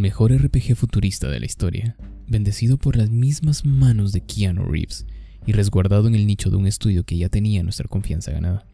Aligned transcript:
Mejor 0.00 0.32
RPG 0.32 0.76
futurista 0.76 1.28
de 1.28 1.40
la 1.40 1.44
historia, 1.44 1.94
bendecido 2.26 2.78
por 2.78 2.96
las 2.96 3.10
mismas 3.10 3.66
manos 3.66 4.12
de 4.12 4.22
Keanu 4.22 4.64
Reeves 4.64 5.04
y 5.46 5.52
resguardado 5.52 6.08
en 6.08 6.14
el 6.14 6.26
nicho 6.26 6.48
de 6.48 6.56
un 6.56 6.66
estudio 6.66 7.04
que 7.04 7.18
ya 7.18 7.28
tenía 7.28 7.62
nuestra 7.62 7.86
confianza 7.86 8.30
ganada, 8.32 8.66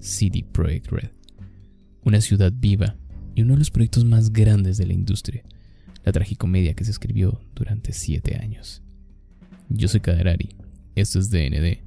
CD 0.00 0.44
Projekt 0.50 0.88
Red. 0.88 1.10
Una 2.02 2.20
ciudad 2.20 2.52
viva 2.52 2.96
y 3.36 3.42
uno 3.42 3.52
de 3.52 3.60
los 3.60 3.70
proyectos 3.70 4.04
más 4.04 4.32
grandes 4.32 4.76
de 4.76 4.86
la 4.86 4.92
industria, 4.92 5.44
la 6.02 6.10
tragicomedia 6.10 6.74
que 6.74 6.84
se 6.84 6.90
escribió 6.90 7.40
durante 7.54 7.92
siete 7.92 8.40
años. 8.42 8.82
Yo 9.68 9.86
soy 9.86 10.00
Kaderari, 10.00 10.48
esto 10.96 11.20
es 11.20 11.30
DND, 11.30 11.78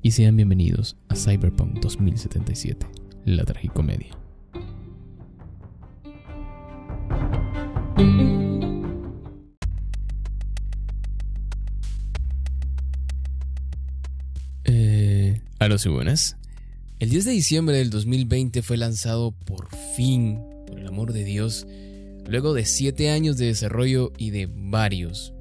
y 0.00 0.12
sean 0.12 0.36
bienvenidos 0.36 0.96
a 1.08 1.16
Cyberpunk 1.16 1.80
2077, 1.80 2.86
la 3.24 3.44
tragicomedia. 3.44 4.16
Buenas. 15.64 16.36
El 16.98 17.08
10 17.08 17.24
de 17.24 17.30
diciembre 17.30 17.78
del 17.78 17.88
2020 17.88 18.60
fue 18.60 18.76
lanzado 18.76 19.32
por 19.32 19.74
fin, 19.96 20.38
por 20.66 20.78
el 20.78 20.86
amor 20.86 21.14
de 21.14 21.24
Dios, 21.24 21.66
luego 22.28 22.52
de 22.52 22.66
7 22.66 23.08
años 23.08 23.38
de 23.38 23.46
desarrollo 23.46 24.12
y 24.18 24.28
de 24.28 24.46
varios 24.46 25.32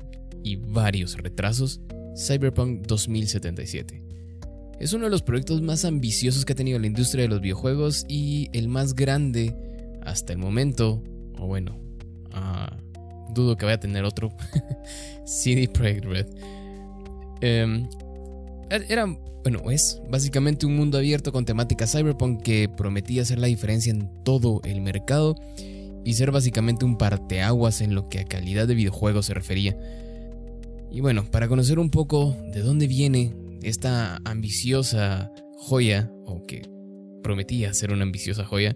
y 0.41 0.55
varios 0.55 1.17
retrasos, 1.17 1.81
Cyberpunk 2.15 2.87
2077. 2.87 4.01
Es 4.79 4.93
uno 4.93 5.03
de 5.03 5.09
los 5.11 5.23
proyectos 5.23 5.61
más 5.61 5.83
ambiciosos 5.83 6.45
que 6.45 6.53
ha 6.53 6.55
tenido 6.55 6.79
la 6.79 6.87
industria 6.87 7.23
de 7.23 7.27
los 7.27 7.41
videojuegos 7.41 8.05
y 8.07 8.47
el 8.53 8.69
más 8.69 8.95
grande 8.95 9.53
hasta 10.03 10.31
el 10.31 10.39
momento, 10.39 11.03
o 11.37 11.47
bueno, 11.47 11.77
ah, 12.31 12.77
dudo 13.33 13.57
que 13.57 13.65
vaya 13.65 13.75
a 13.75 13.81
tener 13.81 14.05
otro, 14.05 14.33
CD 15.25 15.67
Projekt 15.67 16.05
Red. 16.05 16.27
Em, 17.41 17.89
era, 18.75 19.05
bueno, 19.43 19.69
es 19.71 20.01
básicamente 20.09 20.65
un 20.65 20.75
mundo 20.75 20.97
abierto 20.97 21.31
con 21.31 21.45
temática 21.45 21.87
cyberpunk 21.87 22.41
que 22.41 22.69
prometía 22.69 23.21
hacer 23.21 23.39
la 23.39 23.47
diferencia 23.47 23.91
en 23.91 24.09
todo 24.23 24.61
el 24.63 24.81
mercado 24.81 25.35
y 26.03 26.13
ser 26.13 26.31
básicamente 26.31 26.85
un 26.85 26.97
parteaguas 26.97 27.81
en 27.81 27.95
lo 27.95 28.09
que 28.09 28.19
a 28.19 28.25
calidad 28.25 28.67
de 28.67 28.75
videojuego 28.75 29.21
se 29.21 29.33
refería. 29.33 29.77
Y 30.91 31.01
bueno, 31.01 31.25
para 31.29 31.47
conocer 31.47 31.79
un 31.79 31.89
poco 31.89 32.35
de 32.53 32.61
dónde 32.61 32.87
viene 32.87 33.33
esta 33.63 34.19
ambiciosa 34.25 35.31
joya, 35.57 36.11
o 36.25 36.45
que 36.45 36.69
prometía 37.23 37.73
ser 37.73 37.91
una 37.91 38.03
ambiciosa 38.03 38.45
joya, 38.45 38.75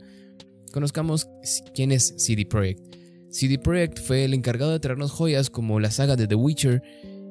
conozcamos 0.72 1.28
quién 1.74 1.92
es 1.92 2.16
CD 2.18 2.46
Projekt. 2.46 2.96
CD 3.30 3.60
Projekt 3.60 4.00
fue 4.00 4.26
el 4.26 4.34
encargado 4.34 4.72
de 4.72 4.80
traernos 4.80 5.12
joyas 5.12 5.50
como 5.50 5.80
la 5.80 5.92
saga 5.92 6.16
de 6.16 6.28
The 6.28 6.36
Witcher, 6.36 6.82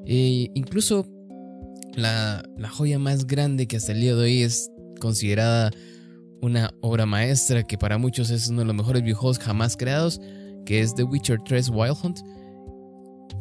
e 0.04 0.50
incluso 0.54 1.06
la, 1.96 2.42
joya 2.70 2.98
más 2.98 3.26
grande 3.26 3.66
que 3.66 3.76
hasta 3.76 3.92
el 3.92 4.00
día 4.00 4.14
de 4.14 4.22
hoy 4.22 4.42
es 4.42 4.70
considerada 5.00 5.70
una 6.42 6.72
obra 6.80 7.06
maestra 7.06 7.62
que 7.62 7.78
para 7.78 7.98
muchos 7.98 8.30
es 8.30 8.48
uno 8.48 8.60
de 8.60 8.66
los 8.66 8.74
mejores 8.74 9.02
videojuegos 9.02 9.38
jamás 9.38 9.76
creados, 9.76 10.20
que 10.64 10.80
es 10.80 10.94
The 10.94 11.04
Witcher 11.04 11.38
3 11.44 11.70
Wild 11.70 11.96
Hunt. 12.02 12.20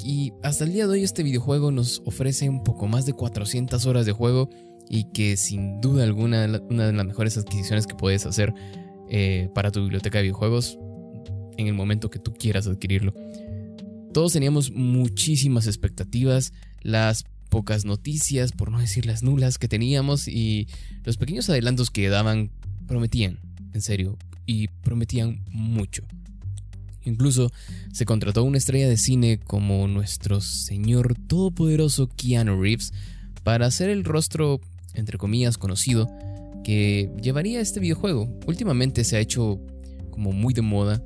Y 0.04 0.34
hasta 0.44 0.64
el 0.64 0.74
día 0.74 0.88
de 0.88 0.94
hoy 0.94 1.04
este 1.04 1.24
videojuego 1.24 1.72
nos 1.72 2.02
ofrece 2.06 2.50
un 2.50 2.64
poco 2.64 2.88
más 2.88 3.06
de 3.06 3.14
400 3.14 3.86
horas 3.86 4.06
de 4.06 4.12
juego 4.12 4.50
y 4.90 5.06
que 5.12 5.36
sin 5.38 5.82
duda 5.82 6.04
alguna 6.04 6.62
una 6.70 6.88
de 6.88 6.94
las 6.94 7.06
mejores 7.06 7.38
adquisiciones 7.38 7.88
que 7.88 7.96
puedes 7.96 8.26
hacer 8.26 8.54
eh, 9.10 9.50
para 9.54 9.72
tu 9.72 9.82
biblioteca 9.82 10.18
de 10.20 10.24
videojuegos 10.24 10.78
en 11.58 11.68
el 11.68 11.74
momento 11.74 12.10
que 12.10 12.20
tú 12.20 12.34
quieras 12.34 12.68
adquirirlo. 12.68 13.14
Todos 14.14 14.34
teníamos 14.34 14.72
muchísimas 14.72 15.68
expectativas, 15.68 16.54
las 16.82 17.26
pocas 17.50 17.86
noticias, 17.86 18.52
por 18.52 18.72
no 18.72 18.80
decir 18.80 19.06
las 19.06 19.24
nulas 19.24 19.58
que 19.58 19.68
teníamos 19.68 20.28
y 20.28 20.68
los 21.04 21.18
pequeños 21.18 21.50
adelantos 21.50 21.90
que 21.90 22.10
daban 22.10 22.52
prometían, 22.88 23.40
en 23.74 23.82
serio, 23.82 24.18
y 24.46 24.68
prometían 24.68 25.44
mucho. 25.50 26.04
Incluso 27.04 27.52
se 27.94 28.06
contrató 28.06 28.44
una 28.44 28.58
estrella 28.58 28.90
de 28.90 28.98
cine 28.98 29.40
como 29.40 29.88
nuestro 29.88 30.42
señor 30.42 31.16
todopoderoso 31.28 32.10
Keanu 32.10 32.60
Reeves 32.60 32.94
para 33.44 33.68
hacer 33.68 33.90
el 33.90 34.04
rostro, 34.04 34.60
entre 34.96 35.18
comillas, 35.18 35.58
conocido 35.58 36.10
que 36.64 37.12
llevaría 37.22 37.62
este 37.62 37.80
videojuego. 37.80 38.28
Últimamente 38.48 39.04
se 39.04 39.18
ha 39.18 39.20
hecho 39.20 39.62
como 40.10 40.32
muy 40.32 40.54
de 40.54 40.64
moda 40.64 41.04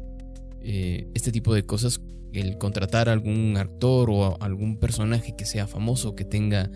eh, 0.62 1.08
este 1.14 1.32
tipo 1.32 1.54
de 1.54 1.66
cosas, 1.66 2.00
el 2.34 2.58
contratar 2.58 3.10
a 3.10 3.14
algún 3.14 3.58
actor 3.58 4.10
o 4.10 4.42
algún 4.42 4.78
personaje 4.78 5.36
que 5.36 5.46
sea 5.46 5.68
famoso, 5.68 6.16
que 6.16 6.26
tenga 6.26 6.70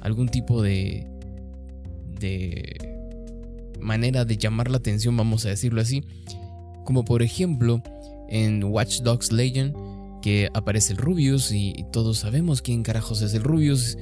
algún 0.00 0.28
tipo 0.28 0.62
de, 0.62 1.06
de 2.18 2.76
manera 3.80 4.24
de 4.24 4.36
llamar 4.36 4.70
la 4.70 4.78
atención, 4.78 5.16
vamos 5.16 5.46
a 5.46 5.48
decirlo 5.48 5.80
así. 5.80 6.04
Como 6.84 7.04
por 7.04 7.22
ejemplo 7.22 7.82
en 8.28 8.64
Watch 8.64 9.00
Dogs 9.00 9.32
Legion, 9.32 9.74
que 10.22 10.48
aparece 10.54 10.92
el 10.92 10.98
Rubius 10.98 11.52
y, 11.52 11.84
todos 11.92 12.18
sabemos 12.18 12.62
quién 12.62 12.82
carajos 12.82 13.22
es 13.22 13.34
el 13.34 13.42
Rubius. 13.42 13.98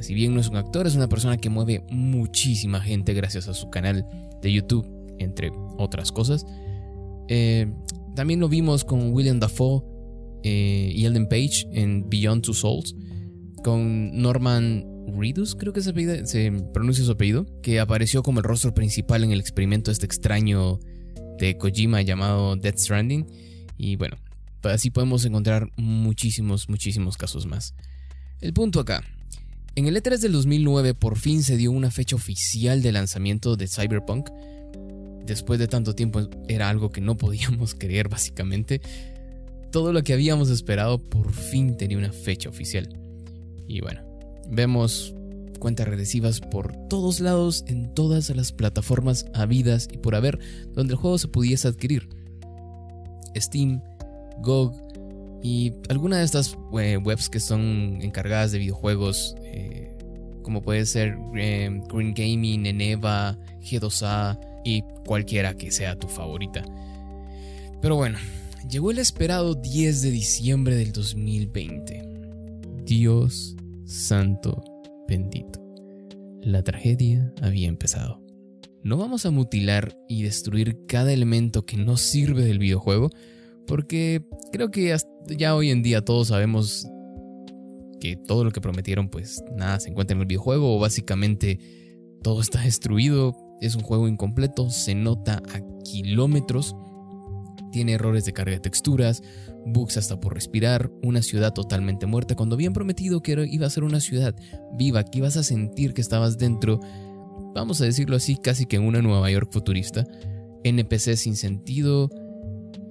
Si 0.00 0.14
bien 0.14 0.34
no 0.34 0.40
es 0.40 0.48
un 0.48 0.56
actor, 0.56 0.86
es 0.86 0.96
una 0.96 1.08
persona 1.08 1.36
que 1.36 1.48
mueve 1.48 1.84
muchísima 1.90 2.80
gente 2.80 3.14
gracias 3.14 3.48
a 3.48 3.54
su 3.54 3.70
canal 3.70 4.06
de 4.40 4.52
YouTube, 4.52 4.86
entre 5.18 5.52
otras 5.78 6.12
cosas. 6.12 6.44
Eh, 7.28 7.72
también 8.14 8.40
lo 8.40 8.48
vimos 8.48 8.84
con 8.84 9.12
William 9.12 9.40
Dafoe 9.40 9.82
eh, 10.42 10.92
y 10.94 11.04
Ellen 11.06 11.28
Page 11.28 11.66
en 11.72 12.08
Beyond 12.08 12.42
Two 12.42 12.54
Souls, 12.54 12.94
con 13.62 14.20
Norman 14.20 14.84
Reedus, 15.06 15.54
creo 15.54 15.72
que 15.72 15.80
se, 15.82 15.92
pronuncia 16.72 17.04
su 17.04 17.12
apellido, 17.12 17.46
que 17.62 17.80
apareció 17.80 18.22
como 18.22 18.40
el 18.40 18.44
rostro 18.44 18.74
principal 18.74 19.24
en 19.24 19.32
el 19.32 19.40
experimento 19.40 19.90
este 19.90 20.06
extraño 20.06 20.78
de 21.38 21.56
Kojima 21.58 22.02
llamado 22.02 22.56
Death 22.56 22.78
Stranding. 22.78 23.26
Y 23.76 23.96
bueno, 23.96 24.16
así 24.62 24.90
podemos 24.90 25.24
encontrar 25.24 25.70
muchísimos, 25.76 26.68
muchísimos 26.68 27.16
casos 27.16 27.46
más. 27.46 27.74
El 28.40 28.52
punto 28.52 28.80
acá. 28.80 29.02
En 29.74 29.86
el 29.86 29.96
E3 29.96 30.18
del 30.18 30.32
2009 30.32 30.94
por 30.94 31.16
fin 31.16 31.42
se 31.42 31.56
dio 31.56 31.72
una 31.72 31.90
fecha 31.90 32.14
oficial 32.14 32.82
de 32.82 32.92
lanzamiento 32.92 33.56
de 33.56 33.68
Cyberpunk. 33.68 34.30
Después 35.24 35.58
de 35.58 35.68
tanto 35.68 35.94
tiempo 35.94 36.28
era 36.48 36.68
algo 36.68 36.90
que 36.90 37.00
no 37.00 37.16
podíamos 37.18 37.74
creer 37.74 38.08
básicamente. 38.08 38.80
Todo 39.72 39.92
lo 39.92 40.04
que 40.04 40.12
habíamos 40.12 40.50
esperado 40.50 40.98
por 40.98 41.32
fin 41.32 41.76
tenía 41.76 41.98
una 41.98 42.12
fecha 42.12 42.48
oficial. 42.48 42.88
Y 43.66 43.80
bueno, 43.80 44.12
Vemos 44.54 45.14
cuentas 45.58 45.88
regresivas 45.88 46.40
por 46.40 46.76
todos 46.88 47.20
lados 47.20 47.64
en 47.68 47.94
todas 47.94 48.28
las 48.36 48.52
plataformas 48.52 49.24
habidas 49.32 49.88
y 49.90 49.98
por 49.98 50.14
haber 50.14 50.38
donde 50.74 50.94
el 50.94 50.98
juego 50.98 51.16
se 51.18 51.28
pudiese 51.28 51.68
adquirir. 51.68 52.08
Steam, 53.36 53.80
GOG 54.40 54.74
y 55.42 55.72
algunas 55.88 56.18
de 56.18 56.24
estas 56.26 56.58
eh, 56.78 56.98
webs 56.98 57.28
que 57.28 57.40
son 57.40 57.98
encargadas 58.02 58.52
de 58.52 58.58
videojuegos 58.58 59.36
eh, 59.42 59.96
como 60.42 60.60
puede 60.60 60.84
ser 60.84 61.16
eh, 61.36 61.80
Green 61.90 62.12
Gaming, 62.12 62.66
Eneva, 62.66 63.38
G2A 63.60 64.38
y 64.64 64.82
cualquiera 65.06 65.54
que 65.54 65.70
sea 65.70 65.98
tu 65.98 66.08
favorita. 66.08 66.62
Pero 67.80 67.96
bueno, 67.96 68.18
llegó 68.68 68.90
el 68.90 68.98
esperado 68.98 69.54
10 69.54 70.02
de 70.02 70.10
diciembre 70.10 70.76
del 70.76 70.92
2020. 70.92 72.02
Dios 72.84 73.56
santo 73.84 74.62
bendito. 75.08 75.60
La 76.42 76.62
tragedia 76.62 77.32
había 77.40 77.68
empezado. 77.68 78.20
No 78.82 78.96
vamos 78.96 79.26
a 79.26 79.30
mutilar 79.30 79.96
y 80.08 80.22
destruir 80.24 80.86
cada 80.86 81.12
elemento 81.12 81.64
que 81.64 81.76
no 81.76 81.96
sirve 81.96 82.42
del 82.44 82.58
videojuego, 82.58 83.10
porque 83.66 84.24
creo 84.50 84.70
que 84.70 84.96
ya 85.36 85.54
hoy 85.54 85.70
en 85.70 85.82
día 85.82 86.04
todos 86.04 86.28
sabemos 86.28 86.86
que 88.00 88.16
todo 88.16 88.42
lo 88.42 88.50
que 88.50 88.60
prometieron 88.60 89.08
pues 89.08 89.44
nada 89.54 89.78
se 89.78 89.90
encuentra 89.90 90.16
en 90.16 90.22
el 90.22 90.26
videojuego 90.26 90.76
o 90.76 90.80
básicamente 90.80 91.60
todo 92.22 92.40
está 92.40 92.62
destruido, 92.62 93.36
es 93.60 93.76
un 93.76 93.82
juego 93.82 94.08
incompleto, 94.08 94.68
se 94.70 94.96
nota 94.96 95.40
a 95.54 95.60
kilómetros, 95.84 96.74
tiene 97.72 97.94
errores 97.94 98.24
de 98.24 98.32
carga 98.32 98.52
de 98.52 98.60
texturas, 98.60 99.22
bugs 99.66 99.96
hasta 99.96 100.20
por 100.20 100.34
respirar, 100.34 100.90
una 101.02 101.22
ciudad 101.22 101.52
totalmente 101.52 102.06
muerta, 102.06 102.36
cuando 102.36 102.54
habían 102.54 102.72
prometido 102.72 103.22
que 103.22 103.48
iba 103.50 103.66
a 103.66 103.70
ser 103.70 103.82
una 103.82 104.00
ciudad 104.00 104.36
viva, 104.78 105.02
que 105.02 105.18
ibas 105.18 105.36
a 105.36 105.42
sentir 105.42 105.94
que 105.94 106.00
estabas 106.00 106.38
dentro, 106.38 106.78
vamos 107.54 107.80
a 107.80 107.84
decirlo 107.84 108.16
así, 108.16 108.36
casi 108.36 108.66
que 108.66 108.76
en 108.76 108.84
una 108.84 109.02
Nueva 109.02 109.30
York 109.30 109.50
futurista, 109.50 110.06
NPC 110.62 111.16
sin 111.16 111.34
sentido, 111.34 112.08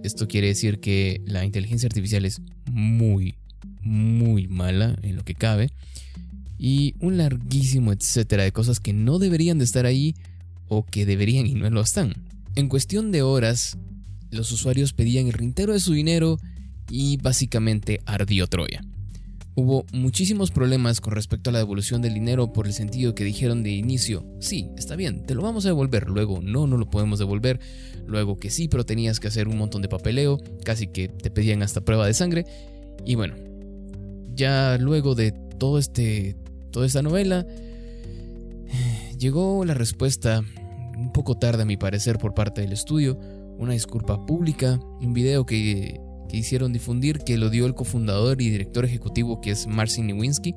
esto 0.04 0.28
quiere 0.28 0.48
decir 0.48 0.80
que 0.80 1.22
la 1.25 1.45
inteligencia 1.45 1.88
artificial 1.88 2.25
es 2.25 2.42
muy, 2.69 3.36
muy 3.81 4.48
mala 4.48 4.98
en 5.04 5.16
lo 5.16 5.24
que 5.24 5.36
cabe, 5.36 5.69
y 6.57 6.94
un 7.00 7.18
larguísimo 7.18 7.92
etcétera 7.92 8.44
de 8.44 8.51
cosas 8.51 8.80
que 8.80 8.94
no 8.94 9.18
deberían 9.18 9.57
de 9.57 9.63
estar 9.66 9.86
ahí 9.86 10.16
o 10.68 10.86
que 10.86 11.06
deberían 11.06 11.48
y 11.48 11.56
no 11.56 11.69
lo 11.69 11.81
están. 11.81 12.13
En 12.56 12.69
cuestión 12.69 13.12
de 13.12 13.22
horas, 13.24 13.77
los 14.31 14.51
usuarios 14.51 14.94
pedían 14.94 15.28
el 15.28 15.33
rintero 15.33 15.74
de 15.74 15.80
su 15.80 15.94
dinero 15.94 16.39
y 16.89 17.18
básicamente 17.18 18.01
ardió 18.06 18.48
Troya. 18.48 18.81
Hubo 19.54 19.86
muchísimos 19.92 20.50
problemas 20.50 21.01
con 21.01 21.13
respecto 21.13 21.50
a 21.50 21.54
la 21.54 21.60
devolución 21.60 22.01
del 22.01 22.13
dinero 22.13 22.54
por 22.54 22.68
el 22.68 22.74
sentido 22.74 23.13
que 23.13 23.25
dijeron 23.25 23.63
de 23.63 23.72
inicio, 23.72 24.25
sí, 24.39 24.69
está 24.78 24.95
bien, 24.95 25.25
te 25.25 25.36
lo 25.36 25.42
vamos 25.42 25.66
a 25.66 25.69
devolver, 25.69 26.07
luego 26.07 26.39
no, 26.42 26.68
no 26.68 26.78
lo 26.78 26.89
podemos 26.89 27.19
devolver, 27.19 27.60
luego 28.07 28.38
que 28.38 28.50
sí, 28.50 28.69
pero 28.69 28.86
tenías 28.86 29.19
que 29.19 29.28
hacer 29.28 29.50
un 29.50 29.57
montón 29.57 29.81
de 29.81 29.89
papeleo, 29.89 30.39
casi 30.63 30.88
que 30.88 31.10
te 31.10 31.30
pedían 31.31 31.63
hasta 31.63 31.81
prueba 31.81 32.07
de 32.07 32.13
sangre, 32.13 32.45
y 33.06 33.16
bueno, 33.16 33.36
ya 34.34 34.77
luego 34.77 35.16
de 35.16 35.34
todo 35.60 35.80
este, 35.80 36.38
toda 36.72 36.86
esta 36.86 37.01
novela, 37.01 37.45
llegó 39.19 39.66
la 39.66 39.74
respuesta 39.74 40.44
un 40.98 41.12
poco 41.12 41.38
tarde 41.38 41.63
a 41.63 41.66
mi 41.66 41.75
parecer 41.75 42.18
por 42.18 42.34
parte 42.34 42.62
del 42.62 42.72
estudio, 42.72 43.19
una 43.62 43.74
disculpa 43.74 44.25
pública, 44.25 44.80
un 45.00 45.13
video 45.13 45.46
que 45.46 46.02
que 46.31 46.38
hicieron 46.38 46.72
difundir 46.72 47.19
que 47.19 47.38
lo 47.38 47.50
dio 47.50 47.66
el 47.66 47.75
cofundador 47.75 48.42
y 48.42 48.50
director 48.50 48.86
ejecutivo 48.86 49.42
que 49.42 49.52
es 49.52 49.68
Marcin 49.68 50.08
Nowinski. 50.08 50.56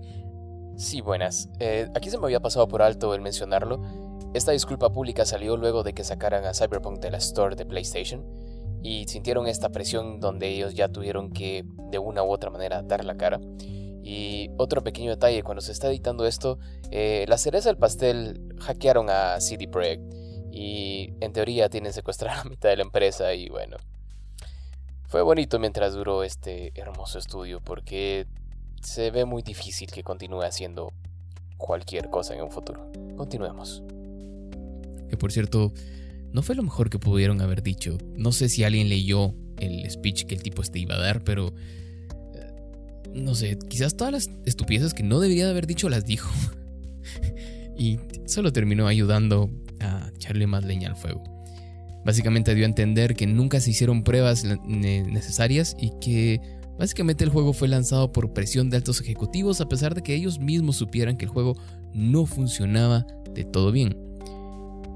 Sí, 0.77 1.01
buenas. 1.01 1.49
Eh, 1.59 1.89
aquí 1.97 2.11
se 2.11 2.19
me 2.19 2.27
había 2.27 2.39
pasado 2.39 2.69
por 2.69 2.81
alto 2.81 3.12
el 3.12 3.21
mencionarlo. 3.21 3.83
Esta 4.35 4.53
disculpa 4.53 4.93
pública 4.93 5.25
salió 5.25 5.56
luego 5.56 5.83
de 5.83 5.93
que 5.93 6.05
sacaran 6.05 6.45
a 6.45 6.55
Cyberpunk 6.55 7.01
de 7.01 7.11
la 7.11 7.19
store 7.19 7.56
de 7.56 7.67
PlayStation 7.67 8.25
y 8.85 9.06
sintieron 9.09 9.49
esta 9.49 9.71
presión 9.71 10.21
donde 10.21 10.49
ellos 10.49 10.75
ya 10.75 10.89
tuvieron 10.89 11.33
que 11.33 11.65
de 11.91 11.99
una 11.99 12.23
u 12.23 12.31
otra 12.31 12.51
manera 12.51 12.83
dar 12.83 13.05
la 13.05 13.17
cara. 13.17 13.41
Y 14.05 14.51
otro 14.59 14.85
pequeño 14.85 15.11
detalle, 15.11 15.43
cuando 15.43 15.61
se 15.61 15.73
está 15.73 15.89
editando 15.89 16.25
esto, 16.25 16.61
eh, 16.93 17.25
la 17.27 17.37
cereza 17.37 17.69
del 17.69 17.79
pastel 17.79 18.55
hackearon 18.61 19.11
a 19.11 19.41
CD 19.41 19.67
Projekt 19.67 20.05
y 20.55 21.15
en 21.21 21.33
teoría 21.33 21.69
tienen 21.69 21.93
secuestrada 21.93 22.37
la 22.45 22.51
mitad 22.51 22.69
de 22.69 22.77
la 22.77 22.85
empresa 22.85 23.35
y 23.35 23.49
bueno, 23.49 23.77
fue 25.09 25.23
bonito 25.23 25.59
mientras 25.59 25.95
duró 25.95 26.23
este 26.23 26.73
hermoso 26.77 27.19
estudio 27.19 27.61
porque 27.61 28.27
se 28.81 29.11
ve 29.11 29.25
muy 29.25 29.43
difícil 29.43 29.91
que 29.91 30.05
continúe 30.05 30.43
haciendo 30.43 30.93
cualquier 31.56 32.09
cosa 32.09 32.35
en 32.35 32.43
un 32.43 32.51
futuro. 32.51 32.91
Continuemos. 33.17 33.83
Que 35.09 35.17
por 35.17 35.33
cierto, 35.33 35.73
no 36.33 36.43
fue 36.43 36.55
lo 36.55 36.62
mejor 36.62 36.89
que 36.89 36.99
pudieron 36.99 37.41
haber 37.41 37.62
dicho. 37.62 37.99
No 38.17 38.31
sé 38.31 38.49
si 38.49 38.62
alguien 38.62 38.89
leyó 38.89 39.35
el 39.59 39.91
speech 39.91 40.27
que 40.27 40.35
el 40.35 40.43
tipo 40.43 40.62
este 40.62 40.79
iba 40.79 40.95
a 40.95 40.99
dar, 40.99 41.25
pero... 41.25 41.49
Eh, 42.35 43.11
no 43.12 43.35
sé, 43.35 43.59
quizás 43.69 43.97
todas 43.97 44.12
las 44.12 44.31
estupideces 44.45 44.95
que 44.95 45.03
no 45.03 45.19
debería 45.19 45.47
de 45.47 45.51
haber 45.51 45.67
dicho 45.67 45.89
las 45.89 46.05
dijo. 46.05 46.31
y 47.77 47.99
solo 48.27 48.53
terminó 48.53 48.87
ayudando 48.87 49.49
a 49.85 50.11
echarle 50.15 50.47
más 50.47 50.65
leña 50.65 50.89
al 50.89 50.97
fuego. 50.97 51.23
Básicamente 52.05 52.55
dio 52.55 52.65
a 52.65 52.69
entender 52.69 53.15
que 53.15 53.27
nunca 53.27 53.61
se 53.61 53.71
hicieron 53.71 54.05
pruebas 54.05 54.45
necesarias 54.67 55.75
y 55.79 55.93
que 56.01 56.41
básicamente 56.79 57.25
el 57.25 57.31
juego 57.31 57.53
fue 57.53 57.69
lanzado 57.69 58.13
por 58.13 58.33
presión 58.33 58.69
de 58.69 58.77
altos 58.77 59.01
ejecutivos 59.01 59.61
a 59.61 59.69
pesar 59.69 59.95
de 59.95 60.03
que 60.03 60.15
ellos 60.15 60.39
mismos 60.39 60.77
supieran 60.77 61.17
que 61.17 61.25
el 61.25 61.31
juego 61.31 61.55
no 61.95 62.27
funcionaba 62.27 63.07
de 63.33 63.45
todo 63.45 63.73
bien. 63.73 63.97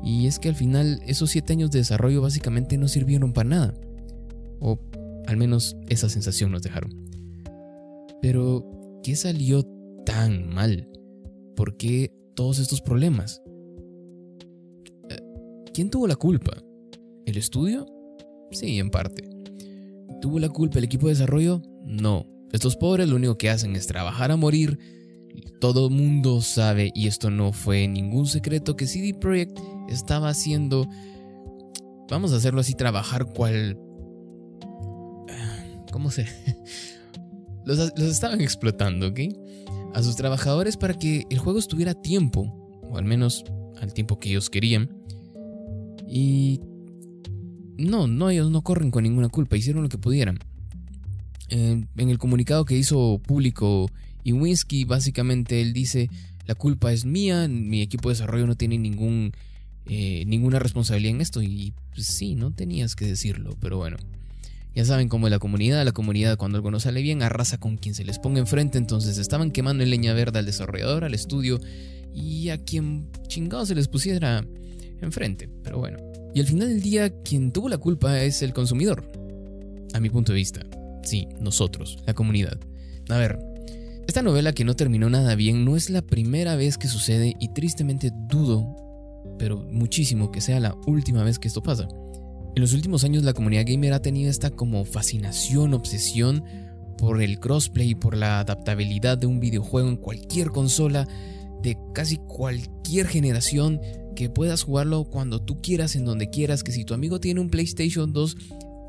Y 0.04 0.26
es 0.26 0.38
que 0.38 0.48
al 0.48 0.54
final 0.54 1.00
esos 1.06 1.30
7 1.30 1.52
años 1.54 1.70
de 1.70 1.78
desarrollo 1.78 2.22
básicamente 2.22 2.76
no 2.76 2.88
sirvieron 2.88 3.32
para 3.32 3.48
nada. 3.48 3.74
O 4.60 4.78
al 5.26 5.36
menos 5.36 5.76
esa 5.88 6.08
sensación 6.08 6.50
nos 6.52 6.62
dejaron. 6.62 6.90
Pero, 8.20 9.00
¿qué 9.02 9.16
salió 9.16 9.62
tan 10.04 10.48
mal? 10.48 10.88
¿Por 11.54 11.76
qué 11.76 12.12
todos 12.34 12.58
estos 12.58 12.80
problemas? 12.80 13.42
¿Quién 15.72 15.90
tuvo 15.90 16.06
la 16.06 16.16
culpa? 16.16 16.52
¿El 17.26 17.36
estudio? 17.36 17.86
Sí, 18.50 18.78
en 18.78 18.90
parte. 18.90 19.28
¿Tuvo 20.20 20.38
la 20.38 20.48
culpa 20.48 20.78
el 20.78 20.84
equipo 20.84 21.06
de 21.06 21.12
desarrollo? 21.12 21.62
No. 21.84 22.26
Estos 22.52 22.76
pobres 22.76 23.08
lo 23.08 23.16
único 23.16 23.36
que 23.36 23.50
hacen 23.50 23.76
es 23.76 23.86
trabajar 23.86 24.30
a 24.30 24.36
morir. 24.36 24.78
Todo 25.60 25.90
mundo 25.90 26.40
sabe, 26.40 26.90
y 26.94 27.06
esto 27.06 27.30
no 27.30 27.52
fue 27.52 27.86
ningún 27.86 28.26
secreto, 28.26 28.76
que 28.76 28.86
CD 28.86 29.14
Projekt 29.14 29.58
estaba 29.88 30.30
haciendo, 30.30 30.88
vamos 32.10 32.32
a 32.32 32.36
hacerlo 32.36 32.60
así, 32.60 32.74
trabajar 32.74 33.26
cual... 33.26 33.78
¿Cómo 35.92 36.10
se...? 36.10 36.26
Los, 37.64 37.78
los 37.98 38.08
estaban 38.08 38.40
explotando, 38.40 39.08
¿ok? 39.08 39.20
A 39.92 40.02
sus 40.02 40.16
trabajadores 40.16 40.78
para 40.78 40.94
que 40.94 41.26
el 41.28 41.38
juego 41.38 41.58
estuviera 41.58 41.90
a 41.90 42.00
tiempo, 42.00 42.80
o 42.82 42.96
al 42.96 43.04
menos 43.04 43.44
al 43.78 43.92
tiempo 43.92 44.18
que 44.18 44.30
ellos 44.30 44.48
querían. 44.48 44.97
Y 46.08 46.60
no, 47.76 48.06
no, 48.06 48.30
ellos 48.30 48.50
no 48.50 48.62
corren 48.62 48.90
con 48.90 49.04
ninguna 49.04 49.28
culpa, 49.28 49.56
hicieron 49.56 49.82
lo 49.82 49.88
que 49.88 49.98
pudieran. 49.98 50.38
en 51.48 51.86
el 51.96 52.18
comunicado 52.18 52.64
que 52.64 52.76
hizo 52.76 53.20
público 53.24 53.90
Iwinski, 54.24 54.84
básicamente 54.84 55.60
él 55.60 55.72
dice, 55.72 56.10
la 56.46 56.54
culpa 56.54 56.92
es 56.92 57.04
mía, 57.04 57.46
mi 57.48 57.82
equipo 57.82 58.08
de 58.08 58.14
desarrollo 58.14 58.46
no 58.46 58.56
tiene 58.56 58.78
ningún, 58.78 59.32
eh, 59.86 60.24
ninguna 60.26 60.58
responsabilidad 60.58 61.14
en 61.14 61.20
esto. 61.20 61.42
Y 61.42 61.74
pues, 61.94 62.06
sí, 62.06 62.34
no 62.34 62.52
tenías 62.52 62.94
que 62.96 63.06
decirlo, 63.06 63.56
pero 63.60 63.76
bueno. 63.76 63.96
Ya 64.74 64.84
saben 64.84 65.08
cómo 65.08 65.26
es 65.26 65.30
la 65.30 65.38
comunidad, 65.38 65.84
la 65.84 65.92
comunidad 65.92 66.36
cuando 66.36 66.56
algo 66.56 66.70
no 66.70 66.78
sale 66.78 67.02
bien 67.02 67.22
arrasa 67.22 67.58
con 67.58 67.78
quien 67.78 67.94
se 67.94 68.04
les 68.04 68.18
ponga 68.18 68.38
enfrente, 68.38 68.78
entonces 68.78 69.18
estaban 69.18 69.50
quemando 69.50 69.82
en 69.82 69.90
leña 69.90 70.12
verde 70.12 70.38
al 70.38 70.46
desarrollador, 70.46 71.04
al 71.04 71.14
estudio 71.14 71.58
y 72.14 72.50
a 72.50 72.58
quien 72.58 73.08
chingado 73.26 73.66
se 73.66 73.74
les 73.74 73.88
pusiera 73.88 74.44
enfrente, 75.00 75.48
pero 75.62 75.78
bueno. 75.78 75.98
Y 76.34 76.40
al 76.40 76.46
final 76.46 76.68
del 76.68 76.82
día, 76.82 77.10
quien 77.22 77.52
tuvo 77.52 77.68
la 77.68 77.78
culpa 77.78 78.22
es 78.22 78.42
el 78.42 78.52
consumidor. 78.52 79.10
A 79.94 80.00
mi 80.00 80.10
punto 80.10 80.32
de 80.32 80.36
vista. 80.36 80.60
Sí, 81.02 81.26
nosotros, 81.40 81.98
la 82.06 82.14
comunidad. 82.14 82.58
A 83.08 83.16
ver, 83.16 83.38
esta 84.06 84.22
novela 84.22 84.52
que 84.52 84.64
no 84.64 84.74
terminó 84.74 85.10
nada 85.10 85.34
bien 85.34 85.64
no 85.64 85.76
es 85.76 85.90
la 85.90 86.02
primera 86.02 86.56
vez 86.56 86.78
que 86.78 86.88
sucede 86.88 87.34
y 87.38 87.48
tristemente 87.48 88.10
dudo, 88.28 88.66
pero 89.38 89.58
muchísimo 89.70 90.30
que 90.30 90.40
sea 90.40 90.60
la 90.60 90.74
última 90.86 91.24
vez 91.24 91.38
que 91.38 91.48
esto 91.48 91.62
pasa. 91.62 91.88
En 92.54 92.62
los 92.62 92.72
últimos 92.72 93.04
años 93.04 93.22
la 93.22 93.34
comunidad 93.34 93.64
gamer 93.66 93.92
ha 93.92 94.02
tenido 94.02 94.30
esta 94.30 94.50
como 94.50 94.84
fascinación, 94.84 95.74
obsesión 95.74 96.44
por 96.96 97.22
el 97.22 97.38
crossplay, 97.38 97.94
por 97.94 98.16
la 98.16 98.40
adaptabilidad 98.40 99.16
de 99.18 99.26
un 99.26 99.40
videojuego 99.40 99.88
en 99.88 99.96
cualquier 99.96 100.50
consola 100.50 101.06
de 101.62 101.78
casi 101.94 102.16
cualquier 102.16 103.06
generación 103.06 103.80
que 104.18 104.28
puedas 104.28 104.64
jugarlo 104.64 105.04
cuando 105.04 105.40
tú 105.40 105.62
quieras, 105.62 105.94
en 105.94 106.04
donde 106.04 106.28
quieras, 106.28 106.64
que 106.64 106.72
si 106.72 106.84
tu 106.84 106.92
amigo 106.92 107.20
tiene 107.20 107.38
un 107.38 107.50
PlayStation 107.50 108.12
2, 108.12 108.36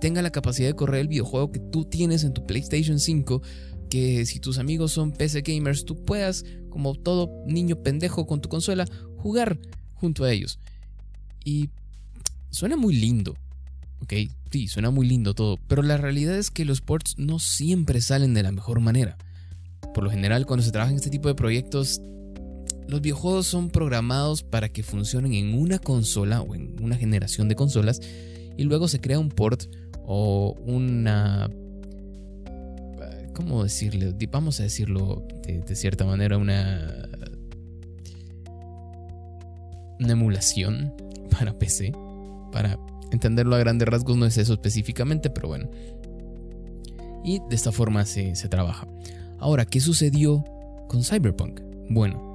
tenga 0.02 0.24
la 0.24 0.32
capacidad 0.32 0.70
de 0.70 0.76
correr 0.76 1.02
el 1.02 1.08
videojuego 1.08 1.52
que 1.52 1.60
tú 1.60 1.86
tienes 1.86 2.24
en 2.24 2.34
tu 2.34 2.48
PlayStation 2.48 3.00
5, 3.00 3.44
que 3.92 4.26
si 4.26 4.40
tus 4.40 4.58
amigos 4.58 4.92
son 4.92 5.12
PC 5.12 5.42
gamers, 5.42 5.86
tú 5.86 6.04
puedas, 6.04 6.46
como 6.72 6.96
todo 6.96 7.30
niño 7.46 7.84
pendejo 7.84 8.26
con 8.26 8.42
tu 8.42 8.50
consola, 8.50 8.88
jugar 9.18 9.60
junto 9.94 10.24
a 10.24 10.32
ellos. 10.32 10.58
Y 11.46 11.70
suena 12.50 12.76
muy 12.76 12.96
lindo, 12.96 13.36
¿ok? 14.02 14.14
Sí, 14.50 14.68
suena 14.68 14.90
muy 14.90 15.08
lindo 15.08 15.36
todo, 15.36 15.60
pero 15.68 15.84
la 15.84 15.98
realidad 15.98 16.40
es 16.40 16.50
que 16.50 16.66
los 16.66 16.82
ports 16.82 17.20
no 17.20 17.38
siempre 17.38 18.02
salen 18.02 18.34
de 18.34 18.42
la 18.42 18.52
mejor 18.52 18.80
manera. 18.80 19.16
Por 19.94 20.06
lo 20.06 20.10
general, 20.10 20.48
cuando 20.48 20.66
se 20.66 20.72
trabaja 20.72 20.90
en 20.90 20.98
este 20.98 21.12
tipo 21.12 21.28
de 21.28 21.36
proyectos, 21.36 22.02
los 22.90 23.02
videojuegos 23.02 23.46
son 23.46 23.70
programados 23.70 24.42
para 24.42 24.70
que 24.70 24.82
funcionen 24.82 25.34
en 25.34 25.54
una 25.54 25.78
consola 25.78 26.42
o 26.42 26.56
en 26.56 26.76
una 26.82 26.98
generación 26.98 27.48
de 27.48 27.56
consolas 27.56 28.02
y 28.58 28.64
luego 28.64 28.88
se 28.88 29.00
crea 29.00 29.20
un 29.20 29.30
port 29.30 29.64
o 30.06 30.56
una... 30.66 31.50
¿Cómo 33.36 33.64
decirle? 33.64 34.14
Vamos 34.32 34.60
a 34.60 34.64
decirlo 34.64 35.26
de, 35.44 35.76
cierta 35.76 36.04
manera, 36.04 36.38
una... 36.38 37.08
Una 40.00 40.12
emulación 40.12 40.94
para 41.30 41.58
PC. 41.58 41.94
Para 42.52 42.80
entenderlo 43.12 43.56
a 43.56 43.60
grandes 43.60 43.88
rasgos 43.88 44.18
no 44.18 44.26
es 44.26 44.38
eso 44.40 44.54
específicamente, 44.54 45.30
pero 45.30 45.48
bueno. 45.48 45.70
Y 47.24 47.40
de 47.50 47.56
esta 47.56 47.72
forma 47.72 48.04
se 48.06 48.34
trabaja. 48.50 48.88
Ahora, 49.38 49.66
¿qué 49.66 49.80
sucedió 49.80 50.44
con 50.88 51.04
Cyberpunk? 51.04 51.62
Bueno, 51.90 52.29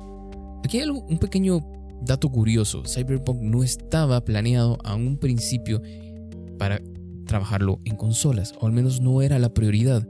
Aquí 0.64 0.80
hay 0.80 0.88
un 0.88 1.18
pequeño 1.18 1.61
dato 2.00 2.30
curioso. 2.30 2.83
Cyberpunk 2.87 3.42
no 3.42 3.62
estaba 3.62 4.25
planeado 4.25 4.78
a 4.83 4.94
un 4.94 5.18
principio 5.18 5.83
para 6.59 6.80
trabajarlo 7.26 7.80
en 7.85 7.97
consolas, 7.97 8.54
o 8.59 8.66
al 8.66 8.73
menos 8.73 9.00
no 9.02 9.21
era 9.21 9.38
la 9.38 9.52
prioridad. 9.52 10.09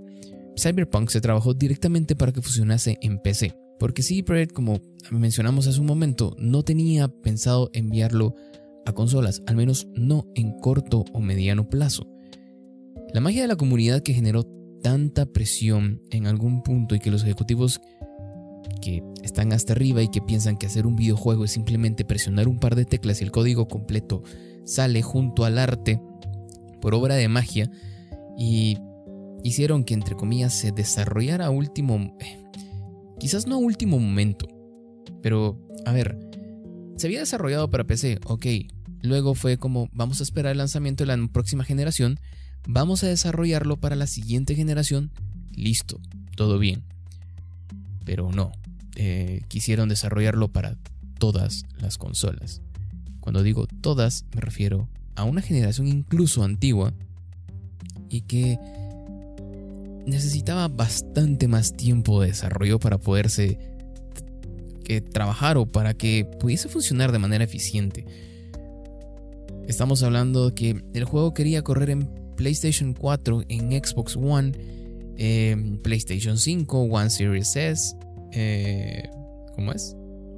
Cyberpunk 0.57 1.11
se 1.11 1.21
trabajó 1.21 1.55
directamente 1.55 2.15
para 2.15 2.33
que 2.33 2.41
funcionase 2.41 2.99
en 3.01 3.19
PC, 3.19 3.57
porque 3.81 4.03
CD 4.03 4.23
Projekt, 4.23 4.53
como 4.53 4.81
mencionamos 5.11 5.67
hace 5.67 5.81
un 5.81 5.87
momento, 5.87 6.37
no 6.39 6.63
tenía 6.63 7.09
pensado 7.09 7.71
enviarlo 7.73 8.37
a 8.87 8.93
consolas, 8.93 9.43
al 9.49 9.57
menos 9.57 9.89
no 9.95 10.27
en 10.37 10.59
corto 10.61 11.05
o 11.13 11.21
mediano 11.21 11.69
plazo. 11.69 12.07
La 13.13 13.21
magia 13.21 13.43
de 13.43 13.49
la 13.49 13.57
comunidad 13.57 14.03
que 14.03 14.15
generó 14.15 14.45
tanta 14.83 15.27
presión 15.27 16.03
en 16.11 16.27
algún 16.27 16.63
punto 16.63 16.95
y 16.95 17.01
que 17.01 17.11
los 17.11 17.23
ejecutivos 17.23 17.81
que 18.85 19.03
están 19.23 19.55
hasta 19.55 19.73
arriba 19.73 20.03
y 20.03 20.09
que 20.09 20.21
piensan 20.21 20.59
que 20.59 20.67
hacer 20.67 20.87
un 20.87 20.95
videojuego 20.95 21.47
es 21.47 21.53
simplemente 21.53 22.05
presionar 22.05 22.49
un 22.49 22.59
par 22.59 22.75
de 22.75 22.85
teclas 22.85 23.21
y 23.21 23.25
el 23.25 23.31
código 23.31 23.67
completo 23.67 24.23
sale 24.67 25.01
junto 25.01 25.47
al 25.47 25.59
arte 25.59 26.03
por 26.83 26.95
obra 26.95 27.15
de 27.15 27.29
magia 27.29 27.71
y 28.37 28.77
hicieron 29.43 29.85
que 29.85 29.95
entre 29.95 30.17
comillas 30.17 30.53
se 30.53 30.71
desarrollara 30.71 31.47
a 31.47 31.51
último... 31.51 31.97
Eh, 32.21 32.43
quizás 33.19 33.47
no 33.47 33.55
a 33.55 33.59
último 33.59 33.99
momento, 33.99 34.47
pero 35.23 35.59
a 35.87 35.93
ver, 35.93 36.19
se 36.97 37.07
había 37.07 37.21
desarrollado 37.21 37.71
para 37.71 37.85
PC, 37.85 38.19
ok. 38.27 38.47
Luego 39.01 39.35
fue 39.35 39.57
como, 39.57 39.89
vamos 39.93 40.21
a 40.21 40.25
esperar 40.25 40.53
el 40.53 40.59
lanzamiento 40.59 41.05
de 41.05 41.17
la 41.17 41.29
próxima 41.29 41.65
generación, 41.65 42.21
vamos 42.67 43.03
a 43.03 43.09
desarrollarlo 43.09 43.79
para 43.79 43.97
la 43.97 44.07
siguiente 44.07 44.55
generación, 44.55 45.11
listo, 45.55 46.01
todo 46.37 46.59
bien. 46.59 46.85
Pero 48.05 48.31
no, 48.31 48.53
eh, 48.97 49.43
quisieron 49.49 49.89
desarrollarlo 49.89 50.49
para 50.49 50.77
todas 51.19 51.65
las 51.79 51.99
consolas. 51.99 52.63
Cuando 53.21 53.43
digo 53.43 53.67
todas, 53.67 54.25
me 54.35 54.41
refiero 54.41 54.89
a 55.17 55.25
una 55.25 55.41
generación 55.41 55.87
incluso 55.87 56.45
antigua 56.45 56.93
y 58.11 58.23
que 58.23 58.59
necesitaba 60.07 60.69
bastante 60.69 61.49
más 61.49 61.73
tiempo 61.75 62.21
de 62.21 62.29
desarrollo 62.29 62.79
para 62.79 62.99
poderse 62.99 63.59
que 64.85 65.01
trabajar 65.01 65.57
o 65.57 65.67
para 65.67 65.95
que 65.95 66.25
pudiese 66.39 66.69
funcionar 66.69 67.11
de 67.11 67.19
manera 67.19 67.45
eficiente. 67.45 68.05
Estamos 69.67 70.03
hablando 70.03 70.51
de 70.51 70.55
que 70.55 70.85
el 70.93 71.05
juego 71.05 71.33
quería 71.33 71.63
correr 71.63 71.91
en 71.91 72.09
PlayStation 72.37 72.93
4, 72.93 73.45
en 73.49 73.71
Xbox 73.71 74.17
One, 74.17 74.53
en 75.17 75.79
PlayStation 75.79 76.37
5, 76.37 76.83
One 76.83 77.09
Series 77.09 77.57
S, 77.57 77.97
eh, 78.35 79.09
¿cómo 79.55 79.73
es? 79.73 79.97